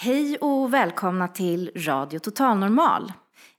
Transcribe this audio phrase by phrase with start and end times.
[0.00, 3.12] Hej och välkomna till Radio Total Normal.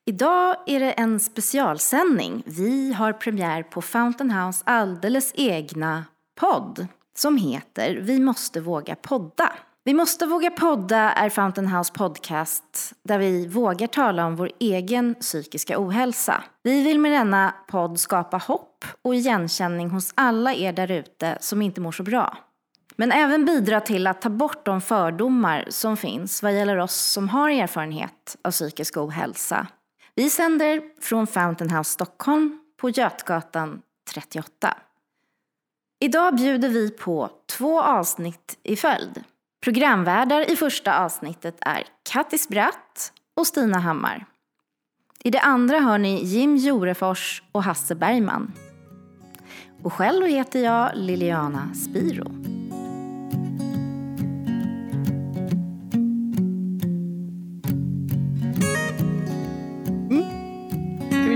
[0.05, 2.43] Idag är det en specialsändning.
[2.45, 6.05] Vi har premiär på Fountain House alldeles egna
[6.39, 9.53] podd som heter Vi måste våga podda.
[9.83, 15.15] Vi måste våga podda är Fountain House podcast där vi vågar tala om vår egen
[15.15, 16.43] psykiska ohälsa.
[16.63, 21.81] Vi vill med denna podd skapa hopp och igenkänning hos alla er därute som inte
[21.81, 22.37] mår så bra.
[22.99, 27.29] Men även bidra till att ta bort de fördomar som finns vad gäller oss som
[27.29, 29.67] har erfarenhet av psykisk ohälsa.
[30.15, 33.81] Vi sänder från Fountain House Stockholm på Götgatan
[34.13, 34.77] 38.
[35.99, 39.23] Idag bjuder vi på två avsnitt i följd.
[39.63, 44.25] Programvärdar i första avsnittet är Kattis Bratt och Stina Hammar.
[45.23, 48.53] I det andra hör ni Jim Jorefors och Hasse Bergman.
[49.83, 52.58] Och själv heter jag Liliana Spiro.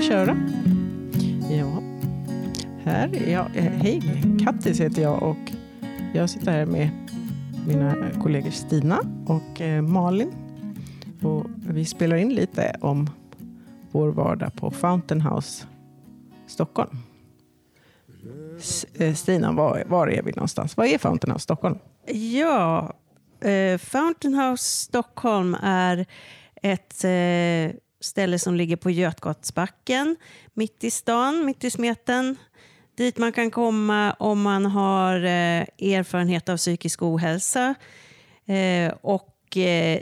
[0.08, 0.38] Köra?
[1.50, 1.84] Ja.
[2.84, 3.46] Här är jag.
[3.56, 4.02] Eh, hej,
[4.46, 5.52] Kattis heter jag och
[6.14, 6.90] jag sitter här med
[7.68, 10.32] mina kollegor Stina och eh, Malin.
[11.22, 13.10] Och vi spelar in lite om
[13.92, 15.66] vår vardag på Fountain House
[16.48, 16.98] Stockholm.
[18.98, 20.78] Eh, Stina, var, var är vi någonstans?
[20.78, 21.80] Var är Fountain House Stockholm?
[22.08, 22.94] Ja,
[23.42, 26.06] eh, Fountain House Stockholm är
[26.62, 30.16] ett eh, ställe som ligger på Götgatsbacken,
[30.54, 32.38] mitt i stan, mitt i smeten.
[32.98, 37.76] Dit man kan komma om man har eh, erfarenhet av psykisk ohälsa.
[38.46, 40.00] Eh, och eh,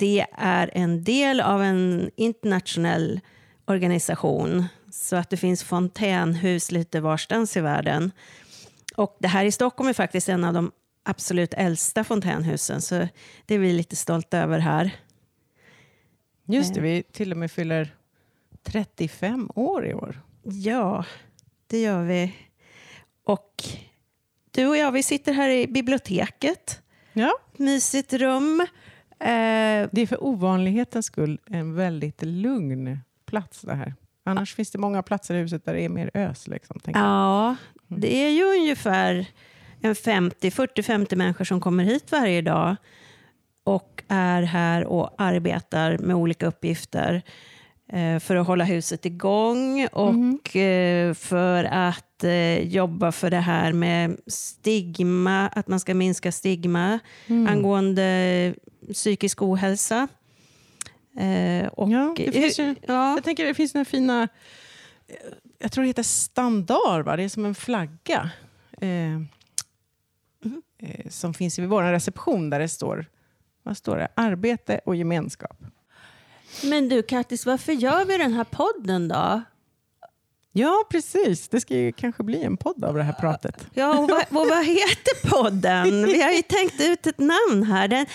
[0.00, 3.20] det är en del av en internationell
[3.66, 4.64] organisation.
[4.90, 8.12] Så att det finns fontänhus lite varstans i världen.
[8.96, 10.72] Och det här i Stockholm är faktiskt en av de
[11.04, 13.08] absolut äldsta fontänhusen, så
[13.46, 14.90] det är vi lite stolta över här.
[16.44, 17.94] Just det, vi till och med fyller
[18.62, 20.20] 35 år i år.
[20.42, 21.04] Ja,
[21.66, 22.36] det gör vi.
[23.24, 23.64] Och
[24.50, 26.82] du och jag, vi sitter här i biblioteket.
[27.12, 28.60] Ja, Mysigt rum.
[29.22, 33.94] Eh, det är för ovanlighetens skull en väldigt lugn plats det här.
[34.24, 36.48] Annars finns det många platser i huset där det är mer ös.
[36.48, 37.56] Liksom, ja,
[37.88, 39.26] det är ju ungefär
[39.80, 42.76] en 50, 40-50 människor som kommer hit varje dag
[43.64, 47.22] och är här och arbetar med olika uppgifter
[47.92, 53.72] eh, för att hålla huset igång och eh, för att eh, jobba för det här
[53.72, 56.98] med stigma, att man ska minska stigma
[57.48, 58.54] angående
[58.92, 60.08] psykisk ohälsa.
[61.72, 64.28] Och, Ja, det finns ju- ja, Jag tänker det finns några fina,
[65.58, 67.16] jag tror det heter standard, va?
[67.16, 68.30] det är som en flagga.
[68.80, 69.14] Eh,
[70.78, 73.06] eh, som finns i vår reception där det står,
[73.62, 74.08] vad står det?
[74.14, 75.56] Arbete och gemenskap.
[76.64, 79.42] Men du Kattis, varför gör vi den här podden då?
[80.52, 81.48] Ja, precis.
[81.48, 83.66] Det ska ju kanske bli en podd av det här pratet.
[83.74, 86.04] Ja, och vad, och vad heter podden?
[86.06, 87.88] Vi har ju tänkt ut ett namn här.
[87.88, 88.06] Den,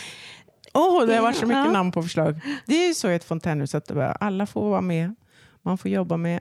[0.74, 1.72] Åh, det har varit så mycket Ja.
[1.72, 2.40] namn på förslag.
[2.66, 3.92] Det är ju så i ett fontänhus att
[4.22, 5.16] alla får vara med.
[5.62, 6.40] Man får jobba med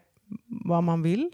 [0.66, 1.30] vad man vill.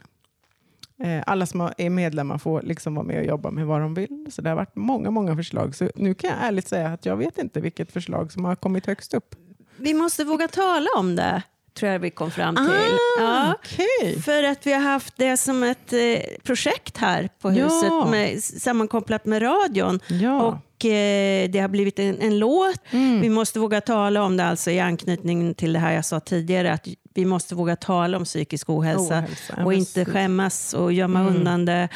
[1.04, 4.26] Eh, Alla som är medlemmar får liksom vara med och jobba med vad de vill.
[4.30, 5.74] Så det har varit många, många förslag.
[5.74, 8.86] Så nu kan jag ärligt säga att jag vet inte vilket förslag som har kommit
[8.86, 9.34] högst upp.
[9.76, 11.42] vi måste våga tala om det,
[11.78, 12.64] tror jag vi kom fram till.
[12.64, 14.22] Ah, Ja, Okej.
[14.22, 15.98] för att vi har haft det som ett eh,
[16.42, 17.64] projekt här på Ja.
[17.64, 20.00] huset med, sammankopplat med radion.
[20.08, 20.42] Ja.
[20.42, 22.80] Och eh, det har blivit en, en låt.
[22.90, 23.20] Mm.
[23.20, 26.72] Vi måste våga tala om det alltså i anknytning till det här jag sa tidigare.
[26.72, 29.18] Att vi måste våga tala om psykisk ohälsa.
[29.18, 31.36] Ohälsa, och inte skämmas och gömma Mm.
[31.36, 31.88] undan det.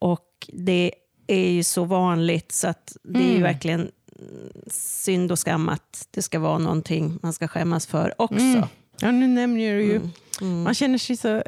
[0.00, 0.92] Och det
[1.26, 3.42] är ju så vanligt så att det är ju Mm.
[3.42, 3.90] verkligen mm,
[4.70, 8.34] synd och skam att det ska vara någonting man ska skämmas för också.
[8.44, 8.62] Mm.
[9.00, 9.96] Ja, nu nämner du ju...
[9.96, 10.10] Mm.
[10.40, 10.62] Mm.
[10.62, 11.42] Man känner sig så...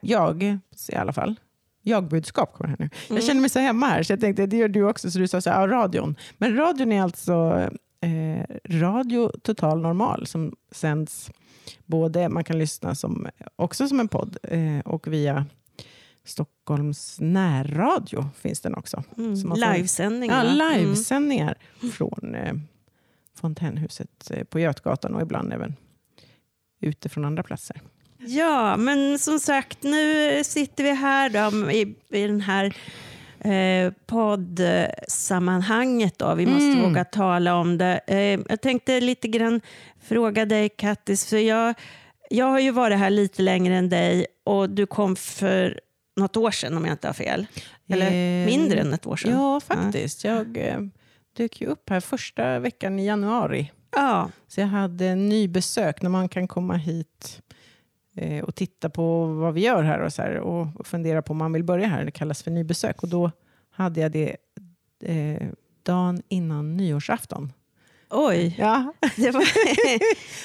[0.00, 0.42] Jag
[0.88, 1.34] i alla fall.
[1.82, 2.88] Jag-budskap kommer här nu.
[3.08, 3.22] Jag Mm.
[3.22, 5.10] känner mig så hemma här, så jag tänkte det gör du också.
[5.10, 6.16] Så du sa så här, ja, radion.
[6.38, 7.68] Men radion är alltså
[8.00, 11.30] eh, Radio Total Normal som sänds
[11.86, 13.26] både, man kan lyssna som,
[13.56, 15.46] också som en podd eh, och via
[16.24, 19.04] Stockholms närradio finns den också.
[19.18, 19.36] Mm.
[19.36, 20.44] Så Livesändningar.
[20.44, 20.78] Ja, Mm.
[20.78, 21.54] livesändningar
[21.92, 22.54] från eh,
[23.34, 25.76] Fontänhuset eh, på Götgatan och ibland även
[26.80, 27.80] ute från andra platser.
[28.18, 32.76] Ja, men som sagt, nu sitter vi här då, i, i den här
[33.40, 36.18] eh, poddsammanhanget.
[36.18, 36.34] Då.
[36.34, 36.82] Vi måste Mm.
[36.82, 38.00] våga tala om det.
[38.06, 39.60] Eh, jag tänkte lite grann
[40.02, 41.74] fråga dig, Kattis, för jag,
[42.30, 45.80] jag har ju varit här lite längre än dig och du kom för
[46.16, 47.46] något år sedan om jag inte har fel.
[47.88, 49.32] Eller Eh, mindre än ett år sedan.
[49.32, 50.24] Ja, faktiskt.
[50.24, 50.78] Jag eh,
[51.36, 53.72] dök ju upp här första veckan i januari.
[53.96, 57.40] Ja, Så jag hade nybesök när man kan komma hit
[58.16, 61.36] eh, och titta på vad vi gör här och, så här, och fundera på om
[61.38, 62.04] man vill börja här.
[62.04, 63.02] Det kallas för nybesök.
[63.02, 63.30] Och då
[63.70, 64.36] hade jag det
[65.04, 65.48] eh,
[65.82, 67.52] dagen innan nyårsafton.
[68.10, 68.54] oj.
[68.58, 69.44] Ja, Det var,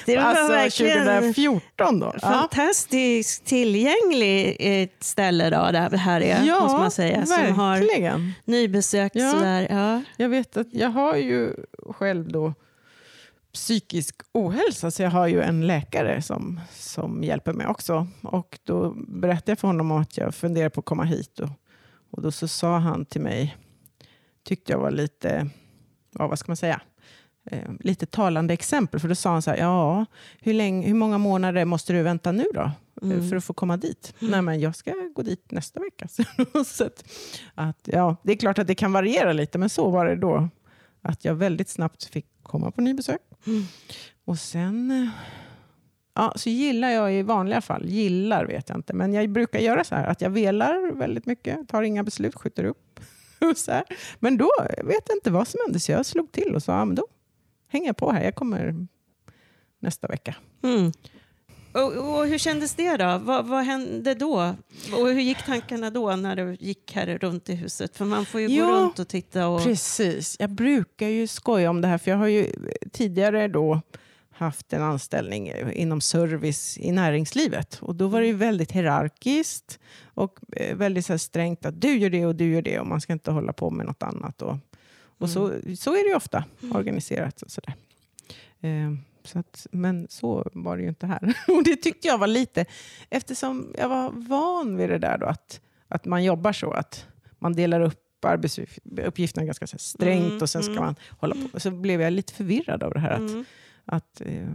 [0.06, 2.12] det var alltså verkligen 2014 då.
[2.20, 7.26] Fantastiskt tillgängligt ett ställe då, det här är, Ja, måste man säga.
[7.26, 8.32] Som har verkligen.
[8.44, 9.30] nybesök Ja.
[9.30, 9.66] sådär.
[9.70, 10.02] Ja.
[10.16, 11.54] Jag vet att jag har ju
[11.90, 12.54] själv då
[13.52, 18.06] psykisk ohälsa, så jag har ju en läkare som, som hjälper mig också.
[18.22, 21.40] Och då berättade jag för honom om att jag funderar på att komma hit.
[21.40, 21.48] Och,
[22.10, 23.56] och då så sa han till mig,
[24.44, 25.48] tyckte jag var lite,
[26.18, 26.80] ja, vad ska man säga,
[27.50, 29.00] eh, lite talande exempel.
[29.00, 30.06] För då sa han så här, ja,
[30.40, 32.70] hur, länge, hur många månader måste du vänta nu då?
[33.02, 34.14] eh, För att få komma dit?
[34.18, 36.08] Nej, men jag ska gå dit nästa vecka.
[36.66, 37.04] så att,
[37.54, 40.48] att, ja, det är klart att det kan variera lite, men så var det då.
[41.04, 43.20] Att jag väldigt snabbt fick komma på nybesök.
[44.24, 45.08] Och sen eh,
[46.14, 49.84] ja, så gillar jag i vanliga fall, gillar vet jag inte, men jag brukar göra
[49.84, 53.00] så här att jag velar väldigt mycket, tar inga beslut, skjuter upp.
[53.56, 53.84] Så här.
[54.18, 54.50] Men då
[54.84, 57.06] vet jag inte vad som hände, så jag slog till och sa, ja, men då
[57.68, 58.86] hänger jag på här, jag kommer
[59.78, 60.34] nästa vecka.
[60.62, 60.92] Mm.
[61.72, 63.18] Och, och hur kändes det då?
[63.18, 64.54] Vad, vad hände då?
[64.92, 67.96] Och hur gick tankarna då när du gick här runt i huset?
[67.96, 69.48] För man får ju Ja, gå runt och titta.
[69.48, 69.62] Och...
[69.62, 70.36] Precis.
[70.38, 72.46] Jag brukar ju skoja om det här, för jag har ju
[72.92, 73.80] tidigare då
[74.30, 77.78] haft en anställning inom service i näringslivet.
[77.80, 82.10] Och då var det ju väldigt hierarkiskt och eh, väldigt så strängt att du gör
[82.10, 84.42] det och du gör det och man ska inte hålla på med något annat.
[84.42, 84.56] Och,
[85.18, 87.42] och så, så är det ju ofta organiserat.
[87.42, 87.74] Och så där.
[89.24, 91.34] Så att, men så var det ju inte här.
[91.48, 92.64] Och det tyckte jag var lite,
[93.10, 97.06] eftersom jag var van vid det där då, att, att man jobbar så, att
[97.38, 100.84] man delar upp arbetsuppgifterna ganska så strängt Mm, och sen ska mm.
[100.84, 101.60] man hålla på.
[101.60, 103.44] Så blev jag lite förvirrad av det här att, Mm.
[103.84, 104.48] att eh,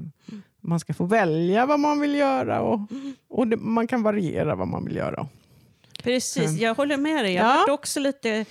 [0.62, 2.80] man ska få välja vad man vill göra och,
[3.28, 5.28] och det, man kan variera vad man vill göra.
[6.04, 7.34] Precis, jag håller med dig.
[7.34, 7.64] Jag Ja.
[7.68, 8.46] var också lite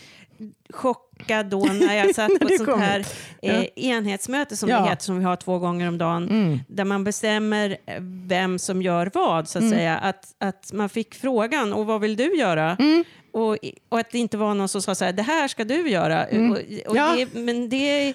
[0.71, 3.07] chockad då när jag satt på ett sånt här
[3.43, 4.81] eh, enhetsmöte som Ja.
[4.81, 6.59] det heter, som vi har två gånger om dagen, Mm.
[6.69, 7.97] där man bestämmer eh,
[8.27, 9.79] vem som gör vad, så att Mm.
[9.79, 9.99] säga.
[9.99, 12.77] Att, att man fick frågan, och vad vill du göra?
[12.79, 13.05] Mm.
[13.33, 13.57] Och,
[13.89, 16.25] och att det inte var någon som sa så här, det här ska du göra.
[16.27, 16.51] Mm.
[16.53, 17.15] Och, och Ja.
[17.17, 18.15] det, men det,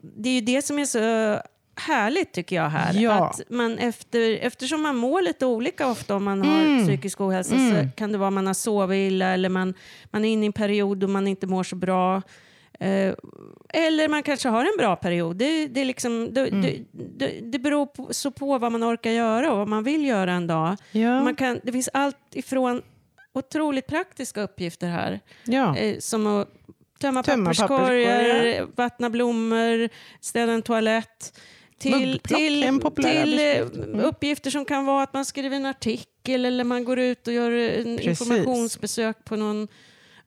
[0.00, 1.38] det är ju det som är så
[1.76, 2.94] härligt tycker jag här.
[2.94, 3.12] Ja.
[3.12, 6.84] Att man efter, eftersom man mår lite olika ofta om man har Mm.
[6.86, 7.70] psykisk ohälsa Mm.
[7.84, 9.74] så kan det vara att man har sovit illa eller man,
[10.10, 12.22] man är inne i en period då man inte mår så bra.
[12.80, 13.14] Eh,
[13.68, 15.36] eller man kanske har en bra period.
[15.36, 16.62] Det, det, är liksom, det, Mm.
[16.62, 20.04] det, det, det beror på, så på vad man orkar göra och vad man vill
[20.04, 20.76] göra en dag.
[20.92, 21.22] Ja.
[21.22, 22.82] Man kan, det finns allt ifrån
[23.34, 25.20] otroligt praktiska uppgifter här.
[25.44, 25.76] ja.
[25.76, 26.48] Eh, som att
[27.00, 28.66] tömma, Tömma papperskorgar, papperskorgar.
[28.76, 29.88] vattna blommor,
[30.20, 31.38] städa en toalett.
[31.78, 32.64] Till, till,
[33.02, 33.56] till eh.
[33.84, 34.00] Mm.
[34.00, 37.50] uppgifter som kan vara att man skriver en artikel eller man går ut och gör
[37.50, 38.20] en Precis.
[38.20, 39.68] informationsbesök på någon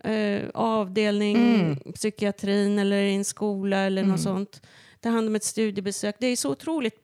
[0.04, 1.94] eh, avdelning, Mm.
[1.94, 4.12] psykiatrin eller i en skola eller Mm.
[4.12, 4.62] något sånt.
[5.01, 6.16] Ta hand om ett studiebesök.
[6.19, 6.96] Det är så otroligt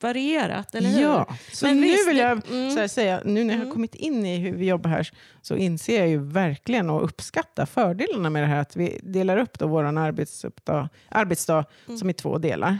[0.00, 1.02] varierat, eller hur?
[1.02, 2.88] Ja, så Men nu visst, vill det- jag mm.
[2.88, 3.74] säga, nu när jag har Mm.
[3.74, 5.10] kommit in i hur vi jobbar här
[5.42, 9.58] så inser jag ju verkligen och uppskattar fördelarna med det här att vi delar upp
[9.58, 11.98] då vår arbetsdag, arbetsdag Mm.
[11.98, 12.78] som i två delar.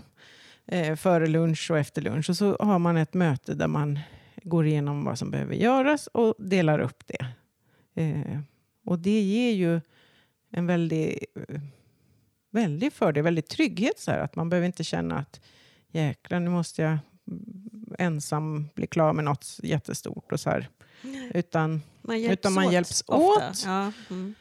[0.72, 2.30] Eh, före lunch och efter lunch.
[2.30, 3.98] Och så har man ett möte där man
[4.42, 7.26] går igenom vad som behöver göras och delar upp det.
[8.02, 8.40] Eh,
[8.84, 9.80] och det ger ju
[10.50, 11.60] en väldig, eh,
[12.50, 13.98] väldig fördel, väldig trygghet.
[13.98, 15.40] Så här, att man behöver inte känna att
[15.90, 16.98] jäklar, nu måste jag
[17.98, 20.32] ensam bli klar med något jättestort.
[20.32, 20.68] Och så här.
[21.34, 23.48] Utan, Man utan man åt hjälps ofta.
[23.48, 23.62] åt.
[23.66, 23.92] Ja.
[24.10, 24.34] Mm.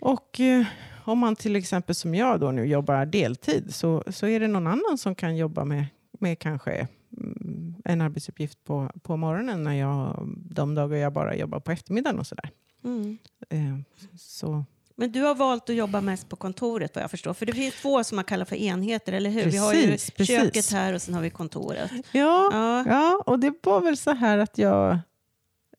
[0.00, 0.66] Och eh,
[1.04, 4.66] om man till exempel som jag då nu jobbar deltid så, så är det någon
[4.66, 5.86] annan som kan jobba med,
[6.20, 11.60] med kanske mm, en arbetsuppgift på, på morgonen när jag, de dagar jag bara jobbar
[11.60, 12.50] på eftermiddagen och sådär.
[12.84, 13.18] Mm.
[13.50, 13.78] Eh,
[14.18, 14.64] så,
[14.96, 17.34] Men du har valt att jobba mest på kontoret vad jag förstår.
[17.34, 19.44] För det finns två som man kallar för enheter, eller hur?
[19.44, 20.36] vi har ju Precis, precis.
[20.36, 21.90] köket här och sen har vi kontoret.
[22.12, 22.84] ja, Ja.
[22.88, 24.98] Ja, och det var väl så här att jag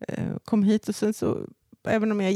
[0.07, 1.37] eh, kom hit och sen så,
[1.87, 2.31] även om jag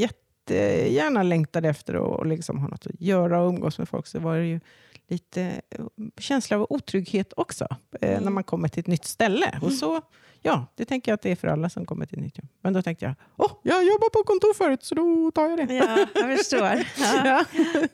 [0.51, 4.19] jättegärna längtade efter att och liksom ha något att göra och umgås med folk, så
[4.19, 4.59] var det ju
[5.07, 5.85] lite eh,
[6.17, 7.67] känsla av otrygghet också
[8.01, 8.23] eh, Mm.
[8.23, 9.59] när man kommer till ett nytt ställe.
[9.61, 10.01] Och så
[10.43, 12.47] ja, det tänker jag att det är för alla som kommer till nytt jobb.
[12.61, 15.73] Men då tänkte jag, åh, jag jobbar på kontor förut, så då tar jag det.
[15.75, 16.83] Ja, jag förstår.
[16.97, 17.25] Ja.
[17.25, 17.45] Ja.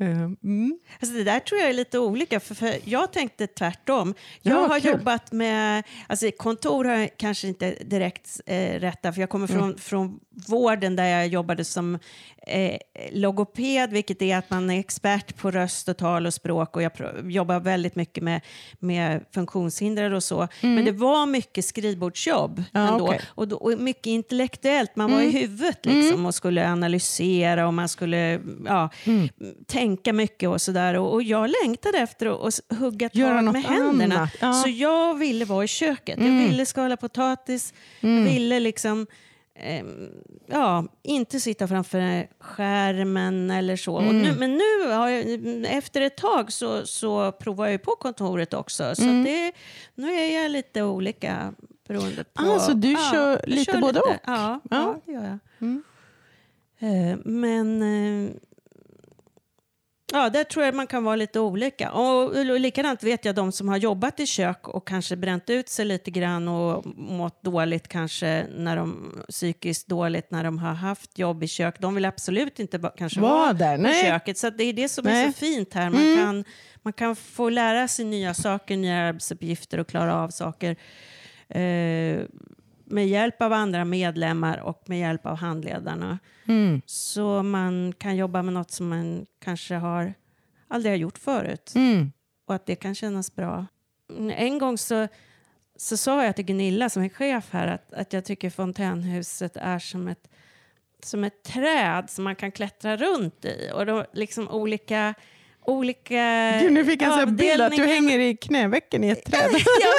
[0.00, 0.78] Eh, mm.
[1.00, 4.14] Alltså det där tror jag är lite olika, för, för jag tänkte tvärtom.
[4.42, 4.90] Jag Ja, har kul.
[4.92, 9.62] jobbat med, alltså kontor har jag kanske inte direkt eh, rätta, för jag kommer från,
[9.62, 9.78] Mm.
[9.78, 11.98] från vården där jag jobbade som
[12.46, 12.76] eh,
[13.12, 16.92] logoped, vilket är att man är expert på röst och tal och språk och jag
[17.24, 18.40] jobbar väldigt mycket med,
[18.78, 20.48] med funktionshindrade och så.
[20.60, 22.64] Men det var mycket skrivbordsjobb Mm.
[22.72, 23.06] Ja, ändå.
[23.12, 23.22] Mm.
[23.28, 27.88] Och, då, och mycket intellektuellt, man var i huvudet liksom och skulle analysera och man
[27.88, 29.28] skulle ja, Mm.
[29.66, 30.94] tänka mycket och sådär.
[30.94, 34.28] Och, och jag längtade efter att, hugga tag med händerna.
[34.40, 34.46] ja.
[34.46, 34.54] Mm.
[34.62, 36.18] Så jag ville vara i köket.
[36.18, 37.74] Jag ville skala potatis.
[38.00, 39.06] Jag ville liksom
[39.54, 40.10] ehm,
[40.46, 43.98] ja, inte sitta framför skärmen eller så.
[43.98, 44.22] Mm.
[44.22, 45.40] nu, men nu, har jag,
[45.76, 48.94] efter ett tag, så, så provar jag ju på kontoret också.
[48.94, 49.24] Så Mm.
[49.24, 49.52] det,
[49.94, 51.54] nu är jag lite olika
[51.88, 52.42] beroende på...
[52.42, 54.06] Ah, så du kör jag lite både och?
[54.08, 54.60] Ja, ja.
[54.70, 55.00] Ja.
[55.06, 55.38] det gör jag.
[55.60, 55.82] Mm.
[56.78, 57.82] Eh, men...
[57.82, 58.30] Eh,
[60.12, 61.90] Ja, där tror jag man kan vara lite olika.
[61.92, 65.68] Och, och likadant vet jag de som har jobbat i kök och kanske bränt ut
[65.68, 71.18] sig lite grann och mått dåligt kanske när de psykiskt dåligt när de har haft
[71.18, 71.78] jobb i kök.
[71.80, 74.04] De vill absolut inte ba- kanske Var vara där, på nej.
[74.04, 74.38] köket.
[74.38, 75.20] Så det är det som är Nej.
[75.22, 75.32] Mm.
[75.32, 75.90] så fint här.
[75.90, 76.44] Man, kan,
[76.82, 80.76] man kan få lära sig nya saker, nya arbetsuppgifter och klara av saker
[81.48, 82.20] eh,
[82.92, 86.18] med hjälp av andra medlemmar och med hjälp av handledarna.
[86.48, 86.82] Mm.
[86.86, 90.14] Så man kan jobba med något som man kanske har
[90.68, 92.12] aldrig har gjort förut Mm.
[92.46, 93.66] och att det kan kännas bra.
[94.36, 95.08] En gång så,
[95.76, 99.78] så sa jag till Gunilla som är chef här att, att jag tycker fontänhuset är
[99.78, 100.28] som ett,
[101.02, 105.14] som ett träd som man kan klättra runt i och då liksom olika
[105.64, 109.50] olika Gud, nu fick jag en bild att du hänger i knävecken i ett träd.
[109.80, 109.92] ja,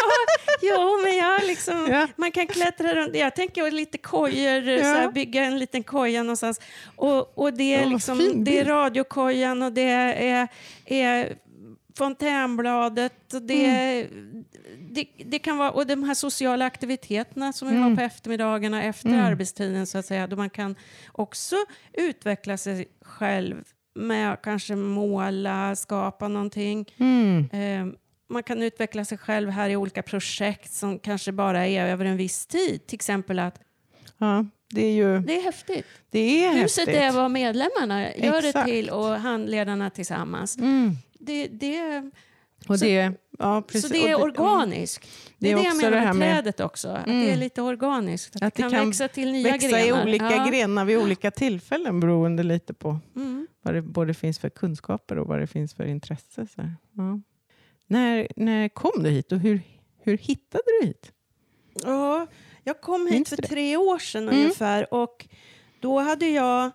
[0.61, 2.07] jo, men jag liksom, Ja.
[2.15, 3.15] man kan klättra runt.
[3.15, 4.79] Jag tänker lite kojor, Ja.
[4.83, 6.61] så här, bygga en liten koja någonstans.
[6.95, 10.47] Och, och det, är Ja, liksom, det är radiokojan och det är,
[10.85, 11.33] är
[11.97, 13.33] fontänbladet.
[13.33, 14.45] Och det, Mm.
[14.91, 17.89] det, det kan vara, och de här sociala aktiviteterna som vi Mm.
[17.89, 20.75] har på eftermiddagarna efter arbetstiden, så att säga, då man kan
[21.11, 21.55] också
[21.93, 23.63] utveckla sig själv
[23.95, 26.85] med att kanske måla, skapa någonting.
[26.97, 27.49] Mm.
[27.51, 27.93] Eh,
[28.29, 32.17] man kan utveckla sig själv här i olika projekt som kanske bara är över en
[32.17, 32.87] viss tid.
[32.87, 33.59] Till exempel att
[34.17, 35.85] Ja, det är ju det är häftigt.
[36.11, 37.01] det är Huset häftigt.
[37.01, 38.69] är vad medlemmarna gör det Exakt.
[38.69, 40.57] till och handledarna tillsammans.
[40.57, 40.91] Mm.
[41.19, 42.11] Det, det,
[42.67, 43.81] Och Så- det, ja, precis.
[43.81, 45.07] så det är Och organiskt.
[45.37, 46.89] Det är det, jag också menar det här med- trädet också.
[46.89, 47.25] Att Mm.
[47.25, 48.35] det är lite organiskt.
[48.35, 49.85] Att, Att det det kan, kan växa till nya växa grenar.
[49.87, 50.45] i olika ja.
[50.45, 53.22] grenar vid olika tillfällen beroende lite på Mm.
[53.63, 56.47] Vad det både finns för kunskaper och vad det finns för intresse.
[56.55, 56.61] Så.
[56.93, 57.19] Ja.
[57.87, 59.61] När, när kom du hit och hur,
[59.99, 61.11] hur hittade du hit?
[61.83, 62.27] Ja,
[62.63, 64.39] jag kom hit för tre år sedan Mm.
[64.39, 65.27] ungefär och
[65.79, 66.71] då hade jag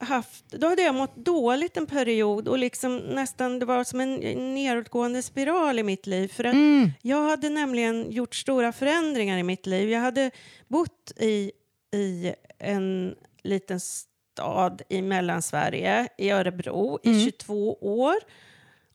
[0.00, 4.14] haft, då hade jag mått dåligt en period och liksom nästan, det var som en
[4.54, 6.28] nedåtgående spiral i mitt liv.
[6.28, 6.90] För att Mm.
[7.02, 9.90] jag hade nämligen gjort stora förändringar i mitt liv.
[9.90, 10.30] Jag hade
[10.68, 11.52] bott i,
[11.94, 13.80] i en liten
[14.42, 17.20] stad i Mellansverige, i Örebro, i Mm.
[17.24, 18.14] 22 år.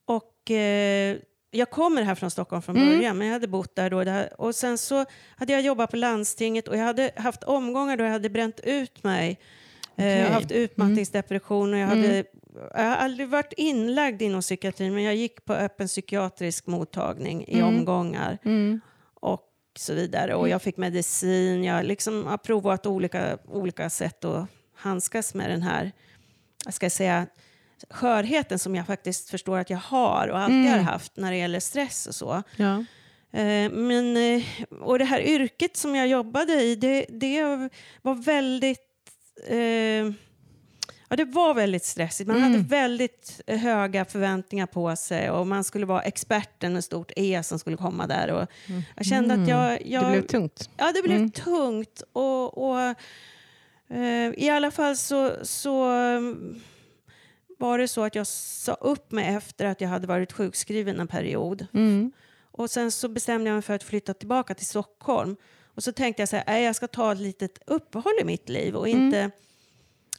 [0.05, 1.17] Och eh,
[1.51, 2.89] jag kommer här från Stockholm från Mm.
[2.89, 4.25] början, men jag hade bott där då.
[4.37, 5.05] Och sen så
[5.37, 9.03] hade jag jobbat på landstinget och jag hade haft omgångar då jag hade bränt ut
[9.03, 9.39] mig.
[9.95, 12.25] Eh, Jag har haft utmattningsdepression och jag hade Mm.
[12.75, 17.59] jag har aldrig varit inlagd inom psykiatrin, men jag gick på öppen psykiatrisk mottagning i
[17.59, 17.67] Mm.
[17.67, 18.81] omgångar Mm.
[19.13, 20.35] och så vidare.
[20.35, 21.63] Och jag fick medicin.
[21.63, 24.47] Jag liksom har provat olika, olika sätt att
[24.83, 25.91] handskas med den här,
[26.65, 27.27] jag ska säga,
[27.89, 30.71] skörheten som jag faktiskt förstår att jag har och alltid Mm.
[30.71, 32.43] har haft när det gäller stress och så.
[32.55, 32.77] Ja.
[33.39, 34.43] Eh, Men, eh,
[34.81, 37.43] och det här yrket som jag jobbade i, det, det
[38.01, 38.79] var väldigt...
[39.47, 39.57] Eh,
[41.09, 42.27] ja, det var väldigt stressigt.
[42.27, 42.51] Man Mm.
[42.51, 47.59] hade väldigt höga förväntningar på sig och man skulle vara experten med stort E som
[47.59, 48.31] skulle komma där.
[48.31, 48.47] Och
[48.95, 49.87] jag kände att jag...
[49.87, 50.69] jag Det blev tungt.
[50.77, 51.31] Ja, det blev Mm.
[51.31, 52.03] tungt.
[52.13, 52.95] Och, och,
[54.37, 56.61] I alla fall så, så mm,
[57.59, 61.07] var det så att jag sa upp mig efter att jag hade varit sjukskriven en
[61.07, 61.67] period.
[61.73, 62.11] Mm.
[62.51, 65.35] Och sen så bestämde jag mig för att flytta tillbaka till Stockholm.
[65.75, 68.49] Och så tänkte jag så här, "Nej, jag ska ta ett litet uppehåll i mitt
[68.49, 69.31] liv och inte...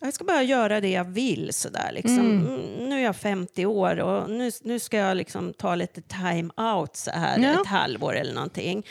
[0.00, 2.18] Jag ska bara göra det jag vill sådär liksom.
[2.20, 2.46] Mm.
[2.46, 6.50] Mm, Nu är jag 50 år och nu, nu ska jag liksom ta lite time
[6.74, 7.60] out så här Ja.
[7.60, 8.86] ett halvår eller någonting.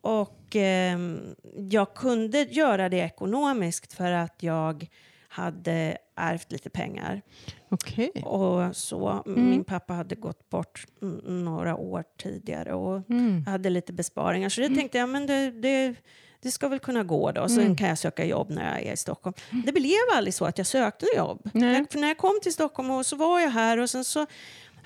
[0.00, 1.34] Och ehm,
[1.70, 4.88] jag kunde göra det ekonomiskt för att jag
[5.28, 7.22] hade ärvt lite pengar.
[7.68, 8.10] Okej.
[8.24, 9.22] och så.
[9.26, 9.50] Mm.
[9.50, 10.86] Min pappa hade gått bort
[11.24, 13.44] några år tidigare och Mm.
[13.46, 14.48] hade lite besparingar.
[14.48, 15.94] Så det tänkte jag, men det, det,
[16.42, 17.48] det ska väl kunna gå då.
[17.48, 17.76] Sen Mm.
[17.76, 19.34] kan jag söka jobb när jag är i Stockholm.
[19.66, 21.50] Det blev aldrig så att jag sökte jobb.
[21.52, 24.26] Jag, för när jag kom till Stockholm och så var jag här och sen så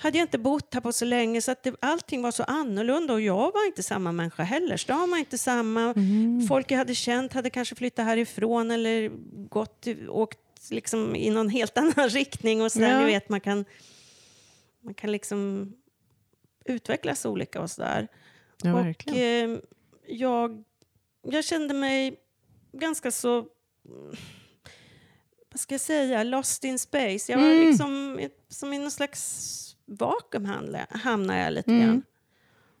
[0.01, 3.13] hade jag inte bott här på så länge så att det, allting var så annorlunda
[3.13, 4.77] och jag var inte samma människa heller.
[4.77, 5.81] Stan var inte samma.
[5.81, 6.47] Mm.
[6.47, 9.11] Folk jag hade känt hade kanske flyttat härifrån eller
[9.49, 10.39] gått, åkt
[10.69, 12.61] liksom i någon helt annan riktning.
[12.61, 12.99] Och så där, Ja.
[12.99, 13.65] Ni vet, man kan,
[14.83, 15.71] man kan liksom
[16.65, 18.07] utvecklas olika och sådär.
[18.63, 19.57] Ja, och eh,
[20.07, 20.63] jag,
[21.27, 22.15] jag kände mig
[22.73, 23.45] ganska så...
[25.51, 26.23] Vad ska jag säga?
[26.23, 27.31] Lost in space.
[27.31, 27.67] Jag var Mm.
[27.67, 30.85] liksom som i någon slags vakuum hamnade,
[31.43, 31.85] jag lite Mm.
[31.87, 32.03] grann.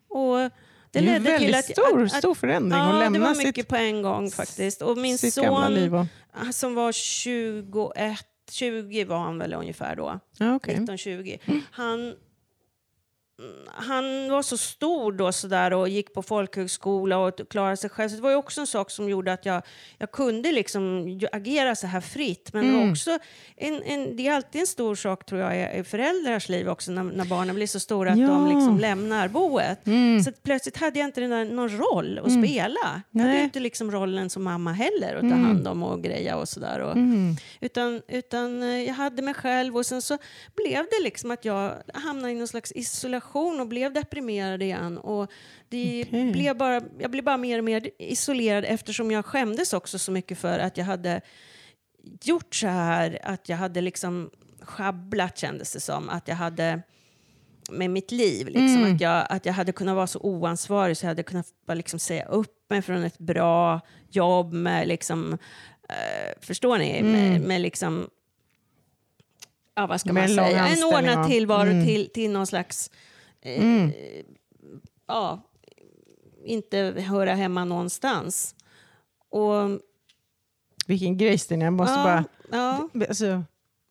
[0.09, 0.49] Och det
[0.91, 1.85] det är en ledde till väldigt att...
[1.85, 4.31] stor, att, att stor förändring Ja, att det lämna var mycket sitt, på en gång
[4.31, 4.81] faktiskt.
[4.81, 5.93] Och min son.
[5.93, 8.19] Och, som var 21,
[8.51, 10.19] 20 var han väl ungefär då.
[10.37, 10.73] ja, okej.
[10.73, 11.37] 1920.
[11.71, 12.15] Han,
[13.73, 18.09] han var så stor då sådär och gick på folkhögskola och klarade sig själv.
[18.09, 19.61] Så det var också en sak som gjorde att jag,
[19.97, 22.53] jag kunde liksom agera så här fritt.
[22.53, 22.91] Men det, Mm.
[22.91, 23.19] också
[23.57, 27.03] en, en, det är alltid en stor sak tror jag i- föräldrars liv också när,
[27.03, 28.27] när barnen blir så stora att Ja.
[28.27, 29.87] de liksom lämnar boet.
[29.87, 30.23] Mm.
[30.23, 32.43] Så plötsligt hade jag inte där, någon roll att Mm.
[32.47, 33.01] spela.
[33.11, 35.45] Jag hade inte liksom rollen som mamma heller att ta Mm.
[35.45, 36.79] hand om och greja och sådär.
[36.79, 37.35] Och, Mm.
[37.61, 40.17] utan, utan eh, jag hade mig själv och sen så
[40.55, 44.97] blev det liksom att jag hamnade i någon slags isolation och blev deprimerad igen.
[44.97, 45.31] Och
[45.69, 46.31] det Okej.
[46.31, 50.37] blev bara, jag blev bara mer och mer isolerad eftersom jag skämdes också så mycket
[50.37, 51.21] för att jag hade
[52.23, 54.29] gjort så här, att jag hade liksom
[54.61, 56.09] schabblat kändes det som.
[56.09, 56.81] Att jag hade
[57.71, 58.47] med mitt liv.
[58.47, 58.95] Liksom, Mm.
[58.95, 61.99] att, jag, att jag hade kunnat vara så oansvarig så jag hade kunnat bara liksom
[61.99, 65.37] säga upp mig från ett bra jobb med liksom,
[65.89, 66.97] eh, förstår ni?
[66.99, 67.11] Mm.
[67.11, 68.09] Med, med liksom,
[69.75, 71.85] ja vad ska Med man säga, en ordnad tillvaro Mm.
[71.85, 72.91] till, till någon slags,
[73.43, 73.91] Mm.
[75.07, 75.41] ja,
[76.45, 78.55] inte höra hemma någonstans.
[79.29, 79.79] Och,
[80.87, 82.23] Vilken grej Stina, jag måste ja, bara...
[82.51, 83.43] ja, Alltså,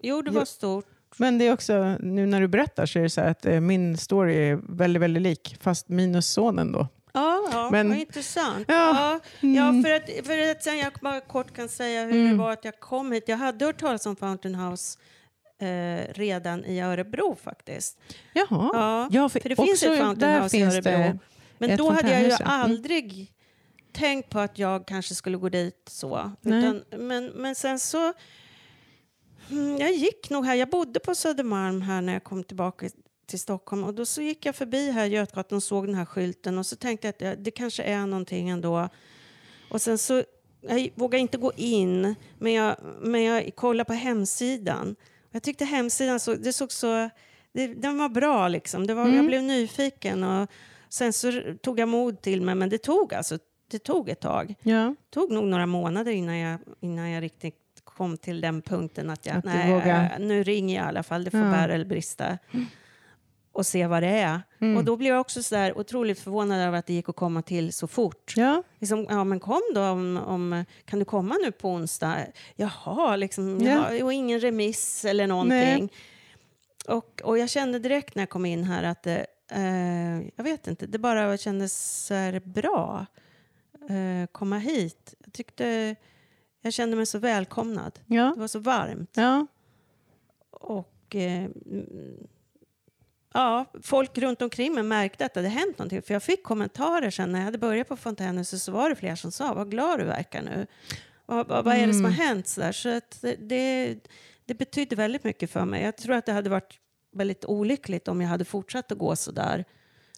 [0.02, 0.86] jo det var stort.
[1.16, 3.60] men det är också, nu när du berättar så är det så här att eh,
[3.60, 6.88] min story är väldigt, väldigt lik, fast minus sonen då.
[7.12, 8.64] Ja, ja Men- vad intressant.
[8.68, 9.82] Ja, Ja, ja, mm.
[9.84, 12.28] för, att, för att sen jag bara kort kan säga hur Mm.
[12.30, 13.24] det var att jag kom hit.
[13.26, 14.98] Jag hade hört talas om Fountain House
[15.60, 17.98] eh, redan i Örebro faktiskt.
[18.32, 18.70] Jaha.
[18.72, 21.18] Ja, Ja, för det finns ett Fountain i Örebro.
[21.58, 22.26] Men då hade jag ju.
[22.26, 22.42] Mm.
[22.44, 23.32] aldrig
[23.92, 26.32] tänkt på att jag kanske skulle gå dit så.
[26.42, 28.12] Utan, men, men sen så...
[29.50, 30.54] Mm, jag gick nog här.
[30.54, 32.88] Jag bodde på Södermalm här när jag kom tillbaka
[33.26, 33.84] till Stockholm.
[33.84, 36.58] Och då så gick jag förbi här Götgatan och såg den här skylten.
[36.58, 38.88] Och så tänkte jag att det, det kanske är någonting ändå.
[39.70, 40.24] Och sen så...
[40.60, 44.96] Jag vågade inte gå in, men jag, men jag kollade på hemsidan.
[45.30, 47.10] Jag tyckte hemsidan så, det såg så...
[47.52, 48.86] Det, den var bra liksom.
[48.86, 49.16] Det var, Mm.
[49.16, 50.24] Jag blev nyfiken.
[50.24, 50.50] Och,
[50.88, 53.38] Sen så tog jag mod till mig, men det tog alltså
[53.70, 54.54] det tog ett tag.
[54.62, 54.74] Ja.
[54.74, 59.26] Det tog nog några månader innan jag, innan jag riktigt kom till den punkten att
[59.26, 61.50] jag, Att nej, nu ringer jag i alla fall, det får Ja.
[61.50, 62.38] bära eller brista.
[63.52, 64.42] Och se vad det är.
[64.60, 64.76] Mm.
[64.76, 67.42] Och då blev jag också så där otroligt förvånad över att det gick att komma
[67.42, 68.34] till så fort.
[68.36, 68.62] Ja.
[68.78, 72.16] Liksom, ja men kom då, om, om, kan du komma nu på onsdag?
[72.56, 73.70] Jaha, liksom, Ja.
[73.70, 75.92] jaha, och ingen remiss eller någonting.
[76.88, 80.66] Och, och jag kände direkt när jag kom in här att det, eh, jag vet
[80.66, 83.06] inte, det bara kändes så här bra
[83.88, 85.14] eh, komma hit.
[85.24, 85.96] Jag tyckte,
[86.62, 88.00] jag kände mig så välkomnad.
[88.06, 88.32] Ja.
[88.34, 89.10] Det var så varmt.
[89.14, 89.46] Ja.
[90.50, 91.48] Och eh,
[93.34, 96.02] ja, folk runt omkring mig märkte att det hade hänt någonting.
[96.02, 99.16] För jag fick kommentarer sen när jag hade börjat på Fontänhuset så var det flera
[99.16, 100.66] som sa vad glad du verkar nu.
[101.26, 102.26] Vad, vad, vad är det som har Mm.
[102.26, 102.46] hänt?
[102.48, 102.72] Så, där?
[102.72, 103.96] så att det,
[104.46, 105.82] det, betydde väldigt mycket för mig.
[105.82, 106.78] Jag tror att det hade varit
[107.12, 109.64] väldigt olyckligt om jag hade fortsatt att gå så där.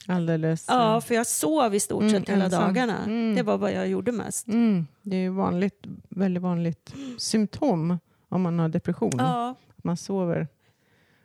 [0.08, 0.64] Alldeles.
[0.68, 2.62] Ja, för jag sov i stort Mm, sett hela ensam.
[2.62, 2.98] dagarna.
[3.04, 3.34] Mm.
[3.34, 4.46] Det var vad jag gjorde mest.
[4.48, 4.86] Mm.
[5.02, 7.98] Det är ju vanligt, väldigt vanligt symptom
[8.28, 9.12] om man har depression.
[9.18, 10.48] Ja, man sover.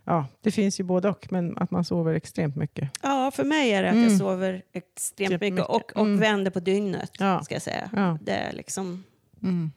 [0.10, 2.90] Ja, det finns ju både och, men att man sover extremt mycket.
[3.04, 4.10] ja, för mig är det att Mm.
[4.10, 5.66] jag sover extremt mycket, mycket.
[5.70, 6.20] och, och Mm.
[6.20, 7.12] vänder på dygnet.
[7.20, 7.44] Ja.
[7.44, 7.90] ska jag säga.
[7.96, 8.18] Ja.
[8.22, 9.04] Det är liksom
[9.44, 9.72] Mm.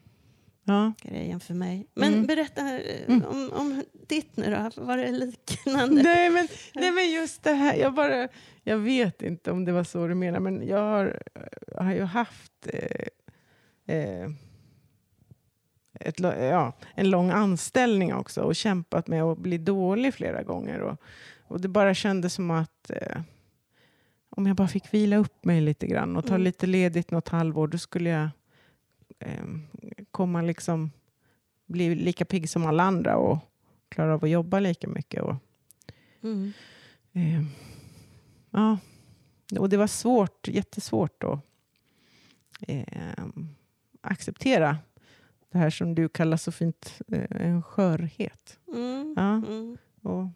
[0.64, 0.92] Ja.
[1.02, 1.86] grejen för mig.
[1.94, 2.26] Men Mm.
[2.26, 3.24] berätta eh, Mm.
[3.24, 4.82] om, om ditt nu då.
[4.84, 6.02] Var det liknande?
[6.02, 7.74] Nej, men, nej, men just det här.
[7.74, 8.28] Jag, bara,
[8.62, 11.22] jag vet inte om det var så du menar, men jag har,
[11.76, 12.52] jag har ju haft
[13.86, 14.28] eh, eh,
[16.00, 20.80] ett, ja, en lång anställning också och kämpat med att bli dålig flera gånger.
[20.80, 21.00] Och,
[21.42, 23.20] och det bara kändes som att eh,
[24.30, 26.42] om jag bara fick vila upp mig lite grann och ta Mm.
[26.42, 28.28] lite ledigt något halvår, då skulle jag
[29.18, 29.44] eh,
[30.10, 30.90] komma liksom
[31.66, 33.38] bli lika pigg som alla andra och
[33.88, 35.22] klarar av att jobba lika mycket.
[35.22, 35.34] Och,
[36.22, 36.52] Mm.
[37.12, 37.42] eh,
[38.50, 38.78] ja.
[39.58, 41.38] och det var svårt, jättesvårt att
[42.60, 42.84] eh,
[44.00, 44.78] acceptera
[45.52, 48.58] det här som du kallar så fint eh, en skörhet.
[48.74, 49.14] Mm.
[49.16, 49.78] Ja, Mm.
[50.02, 50.26] och,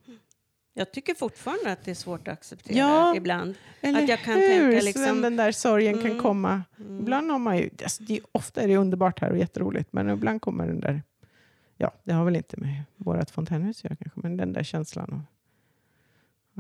[0.76, 3.54] Jag tycker fortfarande att det är svårt att acceptera Ja, ibland.
[3.80, 4.70] eller Att jag kan hur?
[4.70, 6.22] tänka liksom- den där sorgen kan Mm.
[6.22, 6.62] komma.
[6.78, 7.00] Mm.
[7.00, 10.40] Ibland har man ju, alltså det ofta är det underbart här och jätteroligt, men ibland
[10.42, 11.02] kommer den där,
[11.76, 15.12] ja, det har väl inte med vårt fontänhus att göra kanske, men den där känslan
[15.12, 15.22] av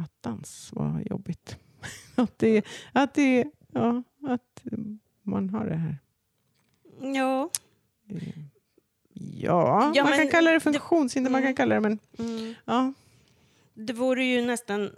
[0.04, 1.58] attans vad jobbigt.
[2.14, 4.64] att det, att det, ja, att
[5.22, 5.98] man har det här.
[7.14, 7.50] Ja.
[9.36, 11.56] Ja, Ja, man kan kalla det det- funktionshinder, man kan Mm.
[11.56, 12.54] kalla det, men Mm.
[12.64, 12.92] ja.
[13.76, 14.90] Det vore ju nästan,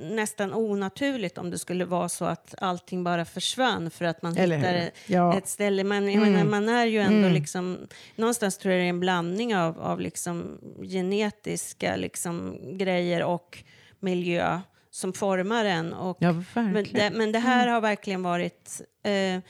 [0.00, 4.56] nästan onaturligt om det skulle vara så att allting bara försvann för att man Eller
[4.56, 4.90] hittar?
[5.06, 5.38] Ja.
[5.38, 5.84] ett ställe.
[5.84, 6.32] Men jag Mm.
[6.32, 7.32] menar, man är ju ändå Mm.
[7.32, 7.78] liksom...
[8.16, 13.64] Någonstans tror jag det är en blandning av, av liksom genetiska liksom grejer och
[14.00, 15.92] miljö som formar en.
[15.92, 18.80] Och, ja, men, det, men det här har verkligen varit...
[19.02, 19.40] Eh,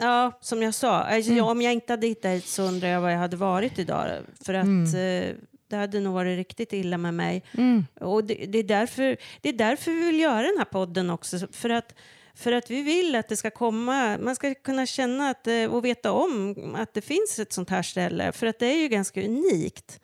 [0.00, 1.44] ja, som jag sa, alltså, Mm.
[1.44, 4.08] om jag inte hade hittat hit så undrar jag vad jag hade varit idag.
[4.44, 4.84] För att Mm.
[5.28, 5.34] eh,
[5.68, 7.42] det hade nog varit riktigt illa med mig.
[7.58, 7.86] Mm.
[8.00, 11.38] Och det, det, är därför, det är därför vi vill göra den här podden också.
[11.52, 11.94] För att,
[12.34, 15.84] för att vi vill att det ska komma, man ska kunna känna att, eh, och
[15.84, 18.32] veta om att det finns ett sånt här ställe.
[18.32, 20.00] För att det är ju ganska unikt.